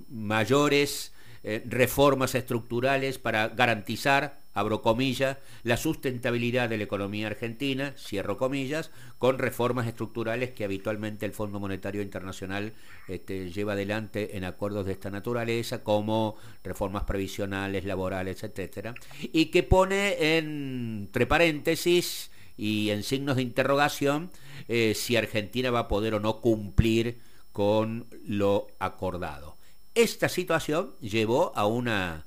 mayores 0.08 1.12
eh, 1.44 1.62
reformas 1.66 2.35
estructurales 2.35 3.18
para 3.18 3.48
garantizar 3.48 4.42
abro 4.55 4.83
comillas, 4.83 5.38
la 5.62 5.76
sustentabilidad 5.76 6.68
de 6.68 6.76
la 6.76 6.85
economía 6.85 7.26
argentina, 7.26 7.94
cierro 7.96 8.37
comillas, 8.37 8.90
con 9.18 9.38
reformas 9.38 9.87
estructurales 9.87 10.50
que 10.50 10.64
habitualmente 10.64 11.26
el 11.26 11.33
Fondo 11.33 11.59
Monetario 11.61 12.02
Internacional 12.02 12.72
este, 13.09 13.50
lleva 13.50 13.72
adelante 13.72 14.37
en 14.37 14.44
acuerdos 14.44 14.87
de 14.87 14.92
esta 14.92 15.11
naturaleza, 15.11 15.83
como 15.83 16.37
reformas 16.62 17.05
previsionales, 17.05 17.85
laborales, 17.85 18.42
etcétera, 18.42 18.94
y 19.20 19.46
que 19.46 19.62
pone 19.62 20.37
entre 20.37 21.26
paréntesis 21.26 22.31
y 22.57 22.90
en 22.90 23.02
signos 23.02 23.37
de 23.37 23.42
interrogación 23.42 24.31
eh, 24.68 24.92
si 24.94 25.16
Argentina 25.16 25.70
va 25.70 25.81
a 25.81 25.88
poder 25.88 26.14
o 26.14 26.20
no 26.20 26.40
cumplir 26.40 27.18
con 27.52 28.07
lo 28.24 28.68
acordado. 28.78 29.57
Esta 29.94 30.31
situación 30.31 30.94
llevó 31.00 31.52
a 31.55 31.66
una, 31.66 32.26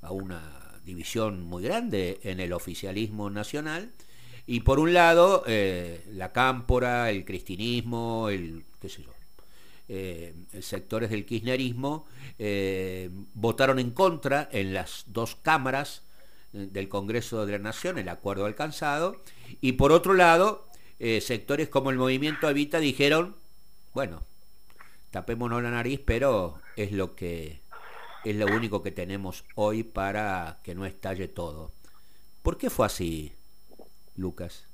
a 0.00 0.12
una 0.12 0.80
división 0.84 1.42
muy 1.42 1.62
grande 1.62 2.20
en 2.22 2.40
el 2.40 2.52
oficialismo 2.52 3.28
nacional. 3.28 3.92
Y 4.46 4.60
por 4.60 4.78
un 4.78 4.94
lado, 4.94 5.42
eh, 5.46 6.04
la 6.12 6.32
cámpora, 6.32 7.10
el 7.10 7.24
cristinismo, 7.24 8.28
el, 8.28 8.64
qué 8.80 8.88
sé 8.88 9.02
yo, 9.02 9.12
eh, 9.88 10.34
sectores 10.60 11.10
del 11.10 11.26
kirchnerismo 11.26 12.06
eh, 12.38 13.10
votaron 13.34 13.78
en 13.78 13.90
contra 13.90 14.48
en 14.50 14.72
las 14.72 15.04
dos 15.06 15.36
cámaras 15.36 16.02
del 16.52 16.88
Congreso 16.88 17.44
de 17.44 17.52
la 17.52 17.58
Nación, 17.58 17.98
el 17.98 18.08
acuerdo 18.08 18.46
alcanzado, 18.46 19.22
y 19.60 19.72
por 19.72 19.92
otro 19.92 20.14
lado, 20.14 20.68
sectores 21.20 21.68
como 21.68 21.90
el 21.90 21.96
movimiento 21.96 22.48
Evita 22.48 22.78
dijeron, 22.78 23.34
bueno, 23.92 24.22
tapémonos 25.14 25.62
la 25.62 25.70
nariz, 25.70 26.00
pero 26.04 26.60
es 26.74 26.90
lo 26.90 27.14
que 27.14 27.62
es 28.24 28.34
lo 28.34 28.46
único 28.46 28.82
que 28.82 28.90
tenemos 28.90 29.44
hoy 29.54 29.84
para 29.84 30.58
que 30.64 30.74
no 30.74 30.86
estalle 30.86 31.28
todo. 31.28 31.70
¿Por 32.42 32.58
qué 32.58 32.68
fue 32.68 32.86
así, 32.86 33.32
Lucas? 34.16 34.66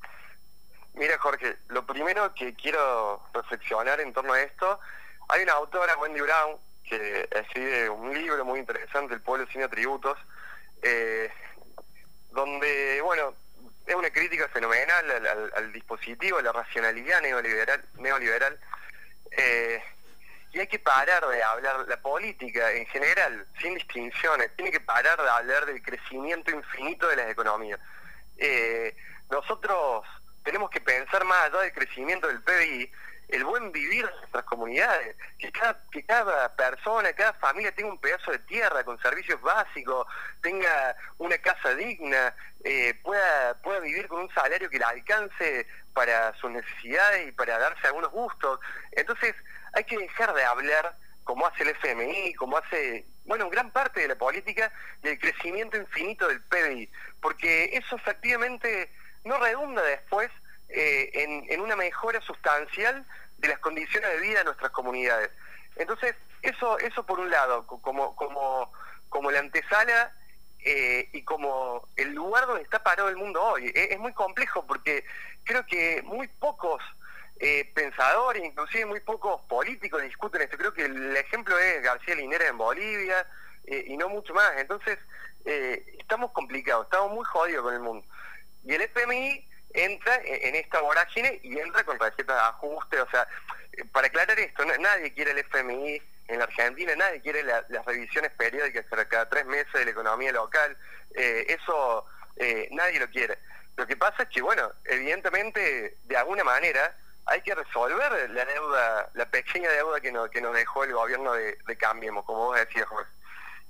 Mira, 0.95 1.19
Jorge, 1.19 1.59
lo 1.69 1.85
primero 1.85 2.33
que 2.33 2.55
quiero 2.55 3.23
reflexionar 3.35 4.01
en 4.01 4.15
torno 4.15 4.33
a 4.33 4.41
esto, 4.41 4.81
hay 5.29 5.43
una 5.43 5.53
autora, 5.53 5.99
Wendy 5.99 6.23
Brown, 6.23 6.57
que 6.85 7.29
escribe 7.33 7.91
un 7.91 8.15
libro 8.15 8.43
muy 8.43 8.61
interesante, 8.61 9.13
El 9.13 9.21
pueblo 9.21 9.47
sin 9.53 9.63
atributos, 9.63 10.17
eh, 10.81 11.31
donde, 12.31 13.03
bueno, 13.03 13.35
es 13.85 13.95
una 13.95 14.09
crítica 14.09 14.49
fenomenal 14.49 15.51
al, 15.55 15.71
dispositivo, 15.71 16.39
a 16.39 16.43
la 16.43 16.53
racionalidad 16.53 17.21
neoliberal, 17.21 17.85
neoliberal 17.99 18.59
eh, 19.33 19.83
y 20.53 20.61
hay 20.61 20.67
que 20.67 20.79
parar 20.79 21.27
de 21.27 21.43
hablar, 21.43 21.87
la 21.87 22.01
política 22.01 22.73
en 22.73 22.87
general, 22.87 23.47
sin 23.61 23.75
distinciones, 23.75 24.51
tiene 24.57 24.73
que 24.73 24.81
parar 24.81 25.21
de 25.21 25.29
hablar 25.29 25.67
del 25.67 25.83
crecimiento 25.83 26.51
infinito 26.51 27.07
de 27.09 27.17
las 27.17 27.31
economías. 27.31 27.79
Eh, 28.37 28.97
nosotros 29.31 30.05
tenemos 30.43 30.71
que 30.71 30.81
pensar 30.81 31.25
más 31.25 31.45
allá 31.45 31.61
del 31.61 31.73
crecimiento 31.73 32.27
del 32.27 32.43
PBI, 32.43 32.91
el 33.29 33.45
buen 33.45 33.71
vivir 33.71 34.05
de 34.05 34.13
nuestras 34.19 34.45
comunidades, 34.45 35.17
que 35.39 35.53
cada, 35.53 35.81
que 35.93 36.05
cada 36.05 36.55
persona, 36.57 37.13
cada 37.13 37.33
familia 37.35 37.73
tenga 37.73 37.91
un 37.91 38.01
pedazo 38.01 38.33
de 38.33 38.41
tierra 38.41 38.83
con 38.83 39.01
servicios 39.01 39.41
básicos, 39.41 40.07
tenga 40.43 40.97
una 41.19 41.39
casa 41.39 41.75
digna, 41.75 42.35
eh, 42.65 42.95
pueda, 43.03 43.55
pueda 43.63 43.79
vivir 43.81 44.09
con 44.09 44.23
un 44.23 44.35
salario 44.35 44.69
que 44.69 44.79
le 44.79 44.85
alcance 44.85 45.67
para 45.95 46.35
sus 46.35 46.51
necesidades 46.51 47.29
y 47.29 47.33
para 47.33 47.59
darse 47.59 47.87
algunos 47.87 48.11
gustos. 48.11 48.59
Entonces, 48.93 49.35
hay 49.73 49.85
que 49.85 49.99
dejar 49.99 50.35
de 50.35 50.45
hablar 50.45 50.97
como 51.25 51.47
hace 51.47 51.63
el 51.63 51.71
FMI, 51.71 52.35
como 52.35 52.57
hace, 52.57 53.07
bueno, 53.25 53.49
gran 53.51 53.71
parte 53.71 54.01
de 54.01 54.09
la 54.09 54.17
política 54.17 54.73
del 55.03 55.19
crecimiento 55.19 55.77
infinito 55.77 56.27
del 56.27 56.43
PBI, 56.43 56.91
porque 57.21 57.71
eso 57.73 57.97
efectivamente 57.97 58.91
no 59.25 59.39
redunda 59.39 59.83
después 59.83 60.31
eh, 60.69 61.11
en, 61.49 61.61
una 61.61 61.77
mejora 61.77 62.21
sustancial 62.23 63.07
de 63.39 63.49
las 63.49 63.59
condiciones 63.59 64.11
de 64.11 64.21
vida 64.21 64.39
de 64.39 64.45
nuestras 64.47 64.71
comunidades. 64.73 65.31
Entonces, 65.77 66.15
eso, 66.43 66.79
eso 66.79 67.05
por 67.05 67.21
un 67.21 67.31
lado, 67.31 67.67
como, 67.67 68.17
como, 68.17 68.73
como 69.09 69.31
la 69.31 69.41
antesala 69.41 70.13
eh, 70.65 71.09
y 71.13 71.23
como 71.23 71.87
el 71.97 72.13
lugar 72.13 72.47
donde 72.47 72.63
está 72.63 72.83
parado 72.83 73.09
el 73.09 73.17
mundo 73.17 73.43
hoy. 73.43 73.71
es 73.75 73.99
muy 73.99 74.13
complejo 74.13 74.67
porque 74.67 75.05
creo 75.45 75.65
que 75.67 76.03
muy 76.03 76.29
pocos 76.29 76.83
eh, 77.43 77.73
pensadores, 77.75 78.45
inclusive 78.45 78.85
muy 78.85 79.01
pocos 79.01 79.41
políticos 79.49 80.03
discuten 80.03 80.43
esto. 80.43 80.59
Creo 80.59 80.75
que 80.75 80.85
el 80.85 81.17
ejemplo 81.17 81.59
es 81.59 81.83
García 81.83 82.15
Linera 82.15 82.47
en 82.47 82.59
Bolivia 82.59 83.27
eh, 83.65 83.85
y 83.87 83.97
no 83.97 84.11
mucho 84.11 84.35
más. 84.35 84.53
Entonces, 84.59 84.99
eh, 85.47 85.97
estamos 85.99 86.33
complicados, 86.33 86.85
estamos 86.85 87.13
muy 87.13 87.25
jodidos 87.25 87.65
con 87.65 87.73
el 87.73 87.81
mundo. 87.81 88.07
Y 88.63 88.75
el 88.75 88.83
FMI 88.83 89.49
entra 89.73 90.21
en 90.23 90.55
esta 90.55 90.83
vorágine 90.83 91.41
y 91.43 91.59
entra 91.59 91.83
con 91.85 91.97
tarjetas 91.97 92.37
de 92.37 92.43
ajuste. 92.43 93.01
O 93.01 93.11
sea, 93.11 93.27
para 93.91 94.09
aclarar 94.09 94.39
esto, 94.39 94.63
nadie 94.79 95.15
quiere 95.15 95.31
el 95.31 95.39
FMI 95.39 96.03
en 96.29 96.39
la 96.39 96.45
Argentina, 96.45 96.95
nadie 96.95 97.23
quiere 97.23 97.43
las 97.43 97.87
revisiones 97.87 98.33
periódicas 98.33 98.85
cada 99.09 99.31
tres 99.31 99.47
meses 99.47 99.73
de 99.73 99.87
la 99.87 99.93
economía 99.93 100.33
local. 100.33 100.77
eso 101.15 102.05
nadie 102.73 103.01
lo 103.01 103.09
quiere. 103.09 103.39
Lo 103.77 103.87
que 103.87 103.97
pasa 103.97 104.25
es 104.25 104.29
que, 104.29 104.43
bueno, 104.43 104.71
evidentemente, 104.85 105.97
de 106.05 106.17
alguna 106.19 106.45
manera, 106.45 106.95
hay 107.27 107.43
que 107.43 107.55
resolver 107.55 108.31
la 108.31 108.45
deuda, 108.45 109.11
la 109.15 109.31
pequeña 109.31 109.71
deuda 109.71 110.01
que 110.01 110.13
nos, 110.13 110.29
que 110.31 110.41
nos 110.41 110.55
dejó 110.55 110.85
el 110.85 110.93
gobierno 110.93 111.33
de, 111.33 111.57
Cambiemos, 111.79 112.25
como 112.25 112.47
vos 112.47 112.57
decías, 112.57 112.87
Jorge. 112.87 113.11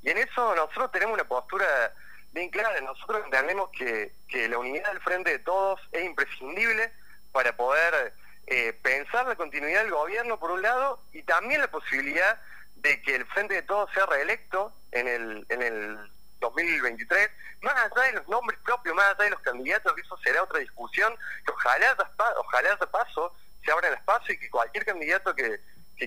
Y 0.03 0.11
en 0.11 0.19
eso 0.19 0.55
nosotros 0.55 0.91
tenemos 0.93 1.15
una 1.15 1.25
postura 1.25 1.95
bien 2.33 2.49
clara. 2.51 2.81
Nosotros 2.81 3.23
entendemos 3.25 3.71
que, 3.71 4.13
que 4.29 4.49
la 4.49 4.59
unidad 4.59 4.91
del 4.91 5.01
frente 5.03 5.31
de 5.31 5.39
todos 5.41 5.81
es 5.93 6.05
imprescindible 6.05 6.93
para 7.33 7.57
poder 7.57 8.15
eh, 8.47 8.73
pensar 8.83 9.27
la 9.27 9.37
continuidad 9.37 9.83
del 9.83 9.93
gobierno, 9.93 10.41
por 10.41 10.51
un 10.51 10.63
lado, 10.63 11.03
y 11.13 11.23
también 11.23 11.61
la 11.61 11.71
posibilidad 11.71 12.41
de 12.77 13.01
que 13.03 13.15
el 13.15 13.27
frente 13.27 13.55
de 13.55 13.63
todos 13.63 13.91
sea 13.93 14.07
reelecto 14.07 14.73
en 14.91 15.07
el, 15.07 15.47
en 15.51 15.63
el 15.63 16.11
2023, 16.41 17.31
más 17.63 17.75
allá 17.77 18.07
de 18.07 18.13
los 18.15 18.29
nombres 18.29 18.59
propios, 18.65 18.95
más 18.95 19.07
allá 19.07 19.25
de 19.25 19.31
los 19.31 19.41
candidatos, 19.41 19.95
eso 19.99 20.17
será 20.19 20.43
otra 20.43 20.59
discusión, 20.59 21.15
que 21.45 21.53
ojalá, 21.53 21.97
ojalá 22.39 22.77
de 22.77 22.87
paso 22.87 23.35
se 23.65 23.71
abra 23.71 23.89
el 23.89 23.95
espacio 23.95 24.35
y 24.35 24.39
que 24.39 24.51
cualquier 24.51 24.85
candidato 24.85 25.35
que, 25.35 25.61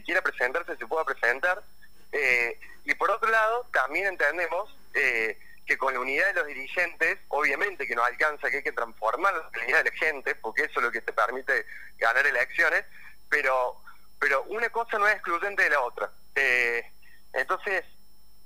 quiera 0.05 0.23
presentarse 0.23 0.75
se 0.75 0.87
pueda 0.87 1.05
presentar. 1.05 1.63
Eh, 2.11 2.59
y 2.83 2.95
por 2.95 3.11
otro 3.11 3.29
lado, 3.29 3.67
también 3.71 4.07
entendemos 4.07 4.75
eh, 4.95 5.37
que 5.65 5.77
con 5.77 5.93
la 5.93 5.99
unidad 5.99 6.27
de 6.27 6.33
los 6.33 6.47
dirigentes, 6.47 7.19
obviamente 7.29 7.85
que 7.85 7.95
no 7.95 8.03
alcanza, 8.03 8.49
que 8.49 8.57
hay 8.57 8.63
que 8.63 8.71
transformar 8.71 9.33
la 9.33 9.61
unidad 9.61 9.83
de 9.83 9.91
la 9.91 9.95
gente, 9.95 10.35
porque 10.35 10.63
eso 10.63 10.79
es 10.79 10.85
lo 10.85 10.91
que 10.91 11.01
te 11.01 11.13
permite 11.13 11.65
ganar 11.97 12.25
elecciones, 12.25 12.83
pero, 13.29 13.81
pero 14.19 14.43
una 14.43 14.69
cosa 14.69 14.97
no 14.97 15.07
es 15.07 15.13
excluyente 15.13 15.63
de 15.63 15.69
la 15.69 15.81
otra. 15.81 16.11
Eh, 16.35 16.91
entonces, 17.33 17.85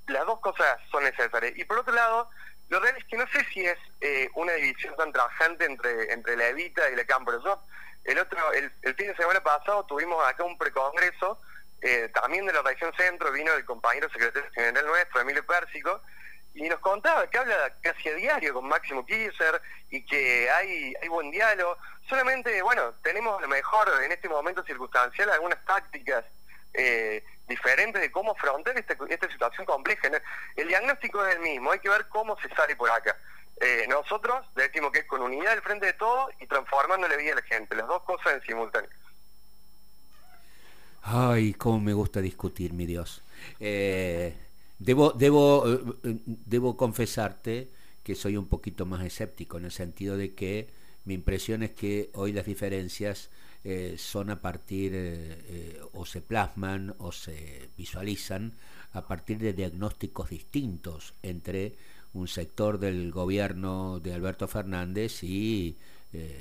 las 0.08 0.26
dos 0.26 0.40
cosas 0.40 0.78
son 0.90 1.04
necesarias. 1.04 1.52
Y 1.56 1.64
por 1.64 1.78
otro 1.78 1.94
lado, 1.94 2.30
lo 2.68 2.80
real 2.80 2.96
es 2.96 3.04
que 3.04 3.16
no 3.16 3.26
sé 3.28 3.44
si 3.52 3.64
es 3.64 3.78
eh, 4.00 4.28
una 4.34 4.52
división 4.52 4.94
tan 4.96 5.12
trabajante 5.12 5.64
entre, 5.64 6.12
entre 6.12 6.36
la 6.36 6.48
Evita 6.48 6.90
y 6.90 6.96
la 6.96 7.04
Cámpora. 7.04 7.38
Yo, 7.44 7.62
el 8.04 8.18
otro, 8.18 8.52
el, 8.52 8.70
fin 8.94 9.08
de 9.08 9.16
semana 9.16 9.42
pasado 9.42 9.84
tuvimos 9.86 10.22
acá 10.26 10.44
un 10.44 10.58
precongreso, 10.58 11.40
eh, 11.80 12.10
también 12.12 12.46
de 12.46 12.52
la 12.52 12.62
región 12.62 12.92
centro, 12.96 13.32
vino 13.32 13.52
el 13.54 13.64
compañero 13.64 14.08
secretario 14.10 14.50
general 14.52 14.86
nuestro, 14.86 15.20
Emilio 15.20 15.46
Pérsico, 15.46 16.02
y 16.54 16.68
nos 16.68 16.80
contaba 16.80 17.28
que 17.28 17.38
habla 17.38 17.74
casi 17.82 18.08
a 18.08 18.14
diario 18.14 18.52
con 18.52 18.66
Máximo 18.66 19.06
Kirchner 19.06 19.60
y 19.90 20.04
que 20.04 20.50
hay, 20.50 20.94
hay 21.00 21.08
buen 21.08 21.30
diálogo. 21.30 21.76
Solamente, 22.08 22.60
bueno, 22.62 22.94
tenemos 23.02 23.38
a 23.38 23.42
lo 23.42 23.48
mejor 23.48 23.88
en 24.02 24.10
este 24.10 24.28
momento 24.28 24.64
circunstancial 24.64 25.30
algunas 25.30 25.64
tácticas 25.64 26.24
eh, 26.74 27.24
diferentes 27.48 28.00
de 28.00 28.10
cómo 28.10 28.32
afrontar 28.32 28.78
esta, 28.78 28.96
esta 29.08 29.30
situación 29.30 29.66
compleja. 29.66 30.08
El 30.56 30.68
diagnóstico 30.68 31.24
es 31.26 31.36
el 31.36 31.40
mismo, 31.42 31.72
hay 31.72 31.78
que 31.78 31.88
ver 31.88 32.06
cómo 32.08 32.38
se 32.40 32.48
sale 32.50 32.76
por 32.76 32.90
acá. 32.90 33.16
Eh, 33.60 33.86
nosotros 33.88 34.46
decimos 34.54 34.92
que 34.92 35.00
es 35.00 35.04
con 35.06 35.20
unidad 35.20 35.52
al 35.52 35.62
frente 35.62 35.86
de 35.86 35.92
todo 35.94 36.28
y 36.40 36.46
transformando 36.46 37.08
la 37.08 37.16
vida 37.16 37.30
de 37.30 37.40
la 37.40 37.46
gente, 37.46 37.74
las 37.74 37.88
dos 37.88 38.02
cosas 38.02 38.34
en 38.34 38.42
simultáneo. 38.42 38.90
Ay, 41.02 41.54
cómo 41.54 41.80
me 41.80 41.94
gusta 41.94 42.20
discutir, 42.20 42.72
mi 42.72 42.86
Dios. 42.86 43.22
Eh, 43.58 44.36
debo, 44.78 45.10
debo, 45.12 45.64
debo 46.02 46.76
confesarte 46.76 47.68
que 48.04 48.14
soy 48.14 48.36
un 48.36 48.48
poquito 48.48 48.86
más 48.86 49.04
escéptico 49.04 49.58
en 49.58 49.64
el 49.64 49.72
sentido 49.72 50.16
de 50.16 50.34
que 50.34 50.68
mi 51.04 51.14
impresión 51.14 51.62
es 51.62 51.70
que 51.70 52.10
hoy 52.14 52.32
las 52.32 52.46
diferencias 52.46 53.30
eh, 53.64 53.96
son 53.98 54.30
a 54.30 54.40
partir, 54.40 54.92
eh, 54.94 55.42
eh, 55.48 55.80
o 55.92 56.06
se 56.06 56.22
plasman 56.22 56.94
o 56.98 57.10
se 57.10 57.70
visualizan 57.76 58.54
a 58.92 59.06
partir 59.06 59.38
de 59.38 59.52
diagnósticos 59.52 60.30
distintos 60.30 61.14
entre 61.22 61.74
un 62.12 62.28
sector 62.28 62.78
del 62.78 63.10
gobierno 63.10 64.00
de 64.00 64.14
Alberto 64.14 64.48
Fernández 64.48 65.22
y, 65.22 65.76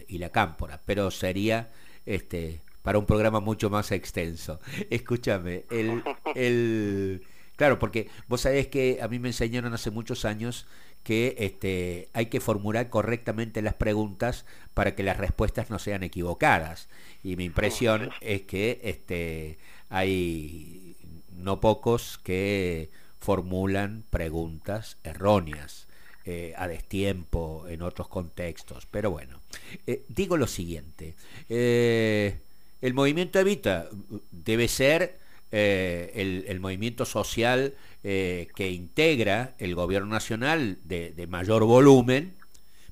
y 0.07 0.17
la 0.17 0.29
cámpora, 0.29 0.81
pero 0.85 1.11
sería 1.11 1.71
este, 2.05 2.61
para 2.81 2.99
un 2.99 3.05
programa 3.05 3.41
mucho 3.41 3.69
más 3.69 3.91
extenso. 3.91 4.61
Escúchame, 4.89 5.65
el, 5.69 6.03
el, 6.35 7.23
claro, 7.57 7.79
porque 7.79 8.09
vos 8.27 8.41
sabés 8.41 8.67
que 8.67 8.99
a 9.01 9.07
mí 9.09 9.19
me 9.19 9.29
enseñaron 9.29 9.73
hace 9.73 9.91
muchos 9.91 10.23
años 10.23 10.67
que 11.07 11.35
este, 11.39 12.09
hay 12.11 12.25
que 12.25 12.41
formular 12.41 12.89
correctamente 12.89 13.61
las 13.61 13.75
preguntas 13.75 14.45
para 14.73 14.93
que 14.93 15.03
las 15.03 15.15
respuestas 15.15 15.69
no 15.69 15.79
sean 15.79 16.03
equivocadas. 16.03 16.89
Y 17.23 17.37
mi 17.37 17.45
impresión 17.45 18.09
es 18.19 18.41
que 18.41 18.81
este, 18.83 19.57
hay 19.87 20.97
no 21.31 21.61
pocos 21.61 22.19
que 22.21 22.89
formulan 23.21 24.03
preguntas 24.09 24.97
erróneas. 25.05 25.87
Eh, 26.25 26.53
a 26.57 26.67
destiempo 26.67 27.67
en 27.69 27.81
otros 27.81 28.09
contextos. 28.09 28.85
Pero 28.91 29.09
bueno, 29.11 29.39
eh, 29.85 30.03
digo 30.09 30.35
lo 30.35 30.45
siguiente, 30.45 31.15
eh, 31.47 32.41
el 32.81 32.93
movimiento 32.93 33.39
Evita 33.39 33.87
debe 34.29 34.67
ser 34.67 35.19
el, 35.51 36.59
movimiento 36.59 37.05
social 37.05 37.75
eh, 38.03 38.47
que 38.55 38.71
integra 38.71 39.55
el 39.59 39.75
gobierno 39.75 40.09
nacional 40.09 40.79
de, 40.83 41.27
mayor 41.29 41.63
volumen, 41.63 42.35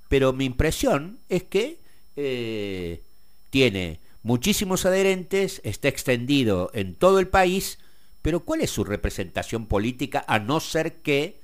pero 0.07 0.33
mi 0.33 0.45
impresión 0.45 1.19
es 1.29 1.43
que 1.43 1.79
eh, 2.15 3.01
tiene 3.49 3.99
muchísimos 4.23 4.85
adherentes, 4.85 5.61
está 5.63 5.87
extendido 5.87 6.71
en 6.73 6.95
todo 6.95 7.19
el 7.19 7.27
país, 7.27 7.79
pero 8.21 8.39
¿cuál 8.39 8.61
es 8.61 8.71
su 8.71 8.83
representación 8.83 9.67
política 9.67 10.25
a 10.27 10.39
no 10.39 10.59
ser 10.59 11.01
que 11.01 11.39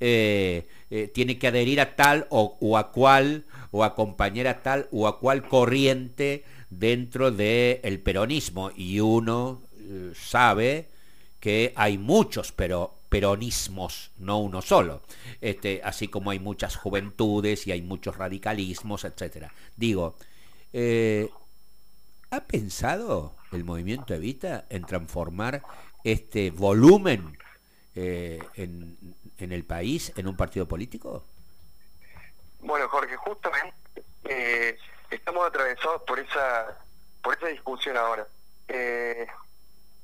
eh, 0.00 0.68
eh, 0.90 1.10
tiene 1.14 1.38
que 1.38 1.46
adherir 1.46 1.80
a 1.80 1.96
tal 1.96 2.26
o, 2.28 2.76
a 2.76 2.92
cual 2.92 3.46
o 3.70 3.84
acompañar 3.84 4.46
a 4.46 4.62
tal 4.62 4.88
o 4.92 5.08
a 5.08 5.18
cual 5.18 5.48
corriente 5.48 6.44
dentro 6.68 7.30
del 7.30 8.00
peronismo? 8.00 8.70
Y 8.76 9.00
uno 9.00 9.62
sabe 10.14 10.88
que 11.40 11.72
hay 11.76 11.98
muchos 11.98 12.52
pero 12.52 12.96
peronismos, 13.08 14.10
no 14.18 14.38
uno 14.38 14.62
solo, 14.62 15.02
este, 15.40 15.80
así 15.84 16.08
como 16.08 16.30
hay 16.30 16.38
muchas 16.38 16.76
juventudes 16.76 17.66
y 17.66 17.72
hay 17.72 17.82
muchos 17.82 18.16
radicalismos, 18.16 19.04
etcétera. 19.04 19.52
Digo, 19.76 20.16
eh, 20.72 21.30
¿ha 22.30 22.40
pensado 22.40 23.36
el 23.52 23.64
movimiento 23.64 24.12
Evita 24.14 24.66
en 24.68 24.84
transformar 24.84 25.62
este 26.04 26.50
volumen 26.50 27.38
eh, 27.94 28.42
en, 28.54 28.98
el 29.38 29.64
país 29.64 30.12
en 30.16 30.26
un 30.26 30.36
partido 30.36 30.66
político? 30.66 31.24
Bueno, 32.60 32.88
Jorge, 32.88 33.16
justamente 33.16 33.76
eh, 34.24 34.76
estamos 35.10 35.46
atravesados 35.46 36.02
por 36.02 36.18
esa 36.18 36.82
por 37.22 37.36
esa 37.36 37.48
discusión 37.48 37.96
ahora. 37.96 38.26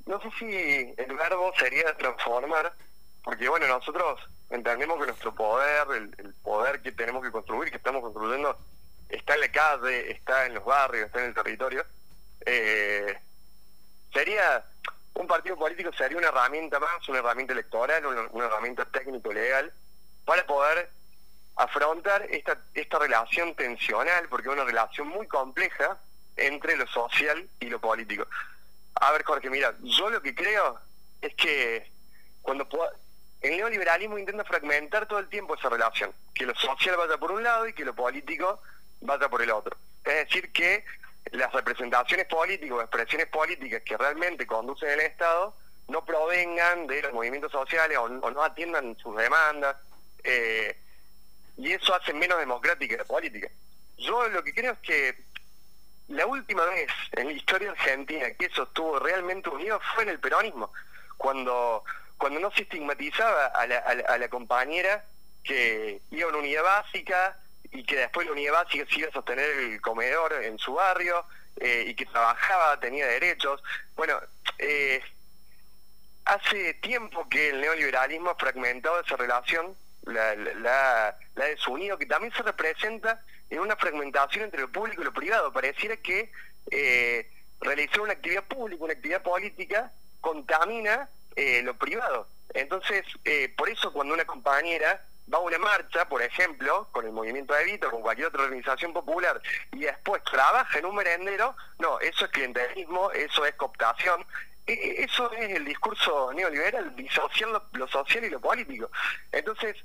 No 0.05 0.19
sé 0.21 0.29
si 0.37 0.93
el 0.97 1.15
verbo 1.15 1.53
sería 1.57 1.95
transformar, 1.95 2.73
porque 3.23 3.47
bueno, 3.47 3.67
nosotros 3.67 4.19
entendemos 4.49 4.99
que 4.99 5.07
nuestro 5.07 5.33
poder, 5.33 5.87
el, 5.95 6.33
poder 6.43 6.81
que 6.81 6.91
tenemos 6.91 7.23
que 7.23 7.31
construir, 7.31 7.69
que 7.71 7.77
estamos 7.77 8.01
construyendo, 8.01 8.57
está 9.09 9.35
en 9.35 9.41
la 9.41 9.51
calle, 9.51 10.11
está 10.11 10.45
en 10.45 10.55
los 10.55 10.65
barrios, 10.65 11.05
está 11.05 11.19
en 11.19 11.27
el 11.27 11.33
territorio. 11.33 11.85
Eh, 12.45 13.17
sería, 14.13 14.65
un 15.13 15.27
partido 15.27 15.55
político 15.55 15.91
sería 15.93 16.17
una 16.17 16.27
herramienta 16.27 16.79
más, 16.79 17.07
una 17.07 17.19
herramienta 17.19 17.53
electoral, 17.53 18.05
una, 18.05 18.45
herramienta 18.45 18.85
técnico-legal, 18.85 19.71
para 20.25 20.45
poder 20.45 20.89
afrontar 21.55 22.23
esta, 22.29 22.57
esta 22.73 22.99
relación 22.99 23.55
tensional, 23.55 24.27
porque 24.27 24.49
es 24.49 24.53
una 24.53 24.65
relación 24.65 25.07
muy 25.07 25.27
compleja 25.27 25.97
entre 26.35 26.75
lo 26.75 26.87
social 26.87 27.47
y 27.59 27.67
lo 27.67 27.79
político. 27.79 28.27
A 28.95 29.11
ver, 29.11 29.23
Jorge, 29.23 29.49
mira, 29.49 29.75
yo 29.81 30.09
lo 30.09 30.21
que 30.21 30.35
creo 30.35 30.79
es 31.21 31.33
que 31.35 31.91
cuando 32.41 32.67
el 33.41 33.57
neoliberalismo 33.57 34.17
intenta 34.17 34.43
fragmentar 34.43 35.07
todo 35.07 35.19
el 35.19 35.29
tiempo 35.29 35.55
esa 35.55 35.69
relación, 35.69 36.13
que 36.33 36.45
lo 36.45 36.55
social 36.55 36.95
vaya 36.97 37.17
por 37.17 37.31
un 37.31 37.43
lado 37.43 37.67
y 37.67 37.73
que 37.73 37.85
lo 37.85 37.93
político 37.95 38.61
vaya 39.01 39.29
por 39.29 39.41
el 39.41 39.51
otro. 39.51 39.75
Es 40.03 40.27
decir, 40.27 40.51
que 40.51 40.85
las 41.31 41.51
representaciones 41.53 42.25
políticas 42.27 42.71
o 42.77 42.81
expresiones 42.81 43.27
políticas 43.27 43.81
que 43.83 43.97
realmente 43.97 44.45
conducen 44.45 44.89
el 44.91 45.01
Estado 45.01 45.55
no 45.87 46.05
provengan 46.05 46.87
de 46.87 47.01
los 47.01 47.13
movimientos 47.13 47.51
sociales 47.51 47.97
o, 47.97 48.07
no 48.07 48.43
atiendan 48.43 48.97
sus 48.97 49.15
demandas, 49.15 49.75
eh, 50.23 50.77
y 51.57 51.71
eso 51.71 51.93
hace 51.93 52.13
menos 52.13 52.39
democrática 52.39 52.97
la 52.97 53.05
política. 53.05 53.49
Yo 53.97 54.27
lo 54.29 54.43
que 54.43 54.53
creo 54.53 54.73
es 54.73 54.79
que 54.79 55.25
la 56.09 56.25
última 56.25 56.65
vez 56.65 56.89
en 57.13 57.27
la 57.27 57.33
historia 57.33 57.71
argentina 57.71 58.31
que 58.31 58.45
eso 58.45 58.63
estuvo 58.63 58.99
realmente 58.99 59.49
unido 59.49 59.79
fue 59.93 60.03
en 60.03 60.09
el 60.09 60.19
peronismo, 60.19 60.71
cuando 61.17 61.83
cuando 62.17 62.39
no 62.39 62.51
se 62.51 62.61
estigmatizaba 62.61 63.47
a 63.47 63.67
la, 63.67 63.77
a 63.79 64.17
la, 64.17 64.29
compañera 64.29 65.03
que 65.43 66.01
iba 66.09 66.25
a 66.25 66.29
una 66.29 66.37
unidad 66.37 66.63
básica 66.63 67.37
y 67.69 67.83
que 67.83 67.97
después 67.97 68.25
la 68.25 68.33
unidad 68.33 68.53
básica 68.53 68.85
se 68.89 68.99
iba 68.99 69.09
a 69.09 69.11
sostener 69.11 69.49
el 69.49 69.81
comedor 69.81 70.31
en 70.41 70.57
su 70.57 70.73
barrio 70.73 71.25
eh, 71.57 71.83
y 71.87 71.95
que 71.95 72.05
trabajaba, 72.05 72.79
tenía 72.79 73.07
derechos. 73.07 73.61
Bueno, 73.95 74.21
eh, 74.57 75.01
hace 76.23 76.75
tiempo 76.75 77.27
que 77.27 77.49
el 77.49 77.59
neoliberalismo 77.59 78.29
ha 78.29 78.35
fragmentado 78.35 79.01
esa 79.01 79.17
relación, 79.17 79.75
la, 80.03 80.35
la, 80.35 81.17
la 81.35 81.45
desunido, 81.45 81.97
que 81.97 82.05
también 82.05 82.33
se 82.33 82.43
representa 82.43 83.21
en 83.53 83.59
una 83.59 83.75
fragmentación 83.75 84.45
entre 84.45 84.61
lo 84.61 84.71
público 84.71 85.01
y 85.01 85.05
lo 85.05 85.13
privado. 85.13 85.53
Pareciera 85.53 85.97
que 85.97 86.31
eh, 86.71 87.29
realizar 87.61 88.01
una 88.01 88.13
actividad 88.13 88.43
pública, 88.43 88.83
una 88.83 88.93
actividad 88.93 89.21
política, 89.21 89.91
contamina 90.21 91.09
eh, 91.35 91.61
lo 91.63 91.75
privado. 91.77 92.27
Entonces, 92.53 93.03
eh, 93.25 93.53
por 93.55 93.69
eso 93.69 93.91
cuando 93.91 94.13
una 94.13 94.25
compañera 94.25 95.05
va 95.31 95.37
a 95.37 95.41
una 95.41 95.57
marcha, 95.57 96.07
por 96.07 96.21
ejemplo, 96.21 96.87
con 96.91 97.05
el 97.05 97.11
movimiento 97.11 97.53
de 97.53 97.63
Evita, 97.63 97.89
con 97.89 98.01
cualquier 98.01 98.27
otra 98.27 98.43
organización 98.43 98.93
popular, 98.93 99.41
y 99.71 99.79
después 99.79 100.21
trabaja 100.23 100.79
en 100.79 100.85
un 100.85 100.95
merendero, 100.95 101.55
no, 101.79 101.99
eso 101.99 102.25
es 102.25 102.31
clientelismo, 102.31 103.11
eso 103.11 103.45
es 103.45 103.53
cooptación, 103.55 104.25
e, 104.65 104.73
e, 104.73 105.03
eso 105.03 105.31
es 105.33 105.49
el 105.51 105.65
discurso 105.65 106.31
neoliberal, 106.33 106.95
disociar 106.95 107.49
lo, 107.71 107.87
social 107.87 108.23
y 108.25 108.29
lo 108.29 108.39
político. 108.39 108.91
Entonces, 109.31 109.77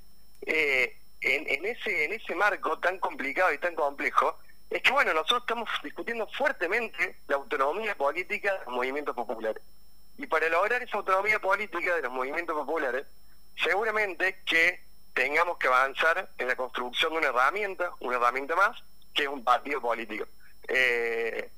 eh, 0.42 0.98
en, 1.20 1.48
en, 1.48 1.66
ese, 1.66 2.04
en 2.04 2.12
ese 2.12 2.34
marco 2.34 2.78
tan 2.78 2.98
complicado 2.98 3.52
y 3.52 3.58
tan 3.58 3.74
complejo, 3.74 4.38
es 4.70 4.82
que 4.82 4.92
bueno, 4.92 5.12
nosotros 5.14 5.40
estamos 5.40 5.68
discutiendo 5.82 6.26
fuertemente 6.28 7.16
la 7.26 7.36
autonomía 7.36 7.96
política 7.96 8.52
de 8.52 8.64
los 8.66 8.74
movimientos 8.74 9.14
populares. 9.14 9.62
Y 10.18 10.26
para 10.26 10.48
lograr 10.48 10.82
esa 10.82 10.96
autonomía 10.96 11.38
política 11.38 11.94
de 11.94 12.02
los 12.02 12.12
movimientos 12.12 12.54
populares, 12.56 13.06
seguramente 13.56 14.40
que 14.44 14.80
tengamos 15.14 15.58
que 15.58 15.68
avanzar 15.68 16.30
en 16.38 16.48
la 16.48 16.56
construcción 16.56 17.12
de 17.12 17.18
una 17.18 17.28
herramienta, 17.28 17.92
una 18.00 18.16
herramienta 18.16 18.54
más, 18.56 18.76
que 19.14 19.22
es 19.24 19.28
un 19.28 19.42
partido 19.42 19.80
político. 19.80 20.26
Eh, 20.68 21.50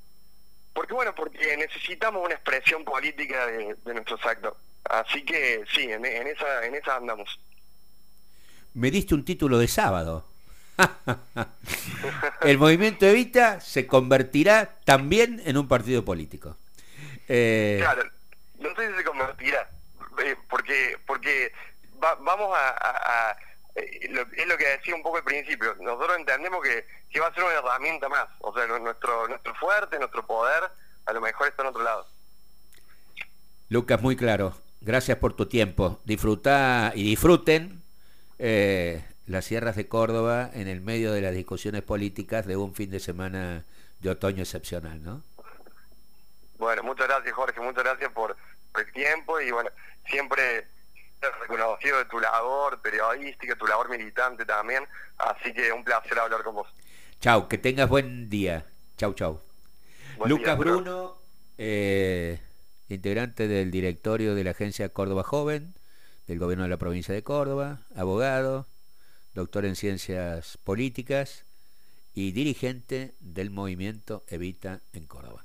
porque 0.73 0.93
bueno, 0.93 1.13
porque 1.13 1.57
necesitamos 1.57 2.23
una 2.23 2.35
expresión 2.35 2.85
política 2.85 3.45
de, 3.47 3.75
nuestros 3.85 4.25
actos. 4.25 4.55
Así 4.85 5.23
que 5.23 5.63
sí, 5.73 5.91
en, 5.91 6.05
esa, 6.05 6.65
en 6.65 6.75
esa 6.75 6.95
andamos. 6.95 7.39
Me 8.73 8.91
diste 8.91 9.13
un 9.15 9.25
título 9.25 9.57
de 9.57 9.67
sábado. 9.67 10.25
El 12.41 12.57
movimiento 12.57 13.05
Evita 13.05 13.59
se 13.59 13.85
convertirá 13.85 14.77
también 14.85 15.41
en 15.45 15.57
un 15.57 15.67
partido 15.67 16.03
político. 16.03 16.57
Eh, 17.27 17.79
claro 17.81 18.03
no 18.61 18.75
sé 18.75 18.89
si 18.89 18.97
se 18.97 19.03
convertirá, 19.03 19.69
eh, 20.23 20.35
porque 20.49 20.97
porque 21.05 21.51
vamos 21.99 22.51
a, 22.55 23.35
eh, 23.75 24.09
es 24.37 24.47
lo 24.47 24.57
que 24.57 24.67
decía 24.67 24.95
un 24.95 25.03
poco 25.03 25.17
al 25.17 25.23
principio, 25.23 25.75
nosotros 25.79 26.17
entendemos 26.17 26.61
que, 26.63 26.85
que 27.09 27.19
va 27.19 27.27
a 27.27 27.33
ser 27.33 27.43
una 27.43 27.53
herramienta 27.53 28.07
más, 28.09 28.27
o 28.39 28.53
sea, 28.53 28.65
nuestro, 28.67 29.27
nuestro 29.27 29.55
fuerte, 29.55 29.99
nuestro 29.99 30.25
poder, 30.25 30.63
a 31.05 31.13
lo 31.13 31.21
mejor 31.21 31.47
está 31.47 31.63
en 31.63 31.69
otro 31.69 31.83
lado. 31.83 32.07
Lucas, 33.69 34.01
muy 34.01 34.15
claro. 34.15 34.53
Gracias 34.81 35.17
por 35.19 35.33
tu 35.33 35.45
tiempo. 35.45 36.01
Disfruta 36.05 36.91
y 36.95 37.03
disfruten 37.03 37.80
eh, 38.43 39.05
las 39.27 39.45
sierras 39.45 39.75
de 39.75 39.87
Córdoba 39.87 40.49
en 40.53 40.67
el 40.67 40.81
medio 40.81 41.13
de 41.13 41.21
las 41.21 41.35
discusiones 41.35 41.83
políticas 41.83 42.47
de 42.47 42.57
un 42.57 42.73
fin 42.73 42.89
de 42.89 42.99
semana 42.99 43.65
de 43.99 44.09
otoño 44.09 44.41
excepcional, 44.41 45.03
¿no? 45.03 45.21
Bueno, 46.57 46.81
muchas 46.81 47.07
gracias 47.07 47.35
Jorge, 47.35 47.59
muchas 47.61 47.83
gracias 47.83 48.11
por 48.11 48.35
el 48.77 48.91
tiempo 48.93 49.39
y 49.39 49.51
bueno, 49.51 49.69
siempre 50.07 50.65
reconocido 51.41 51.99
de 51.99 52.05
tu 52.05 52.19
labor 52.19 52.81
periodística, 52.81 53.55
tu 53.55 53.67
labor 53.67 53.89
militante 53.89 54.43
también, 54.43 54.87
así 55.19 55.53
que 55.53 55.71
un 55.71 55.83
placer 55.83 56.17
hablar 56.17 56.41
con 56.43 56.55
vos. 56.55 56.67
Chau, 57.19 57.47
que 57.47 57.59
tengas 57.59 57.89
buen 57.89 58.27
día. 58.27 58.65
Chau, 58.97 59.13
chau. 59.13 59.39
Lucas 60.25 60.57
Bruno, 60.57 61.19
eh, 61.59 62.39
integrante 62.89 63.47
del 63.47 63.69
directorio 63.69 64.33
de 64.33 64.43
la 64.43 64.51
agencia 64.51 64.89
Córdoba 64.89 65.21
Joven, 65.21 65.75
del 66.31 66.39
gobierno 66.39 66.63
de 66.63 66.69
la 66.69 66.77
provincia 66.77 67.13
de 67.13 67.23
Córdoba, 67.23 67.81
abogado, 67.93 68.65
doctor 69.33 69.65
en 69.65 69.75
ciencias 69.75 70.57
políticas 70.63 71.43
y 72.13 72.31
dirigente 72.31 73.15
del 73.19 73.49
movimiento 73.49 74.23
Evita 74.29 74.79
en 74.93 75.07
Córdoba. 75.07 75.43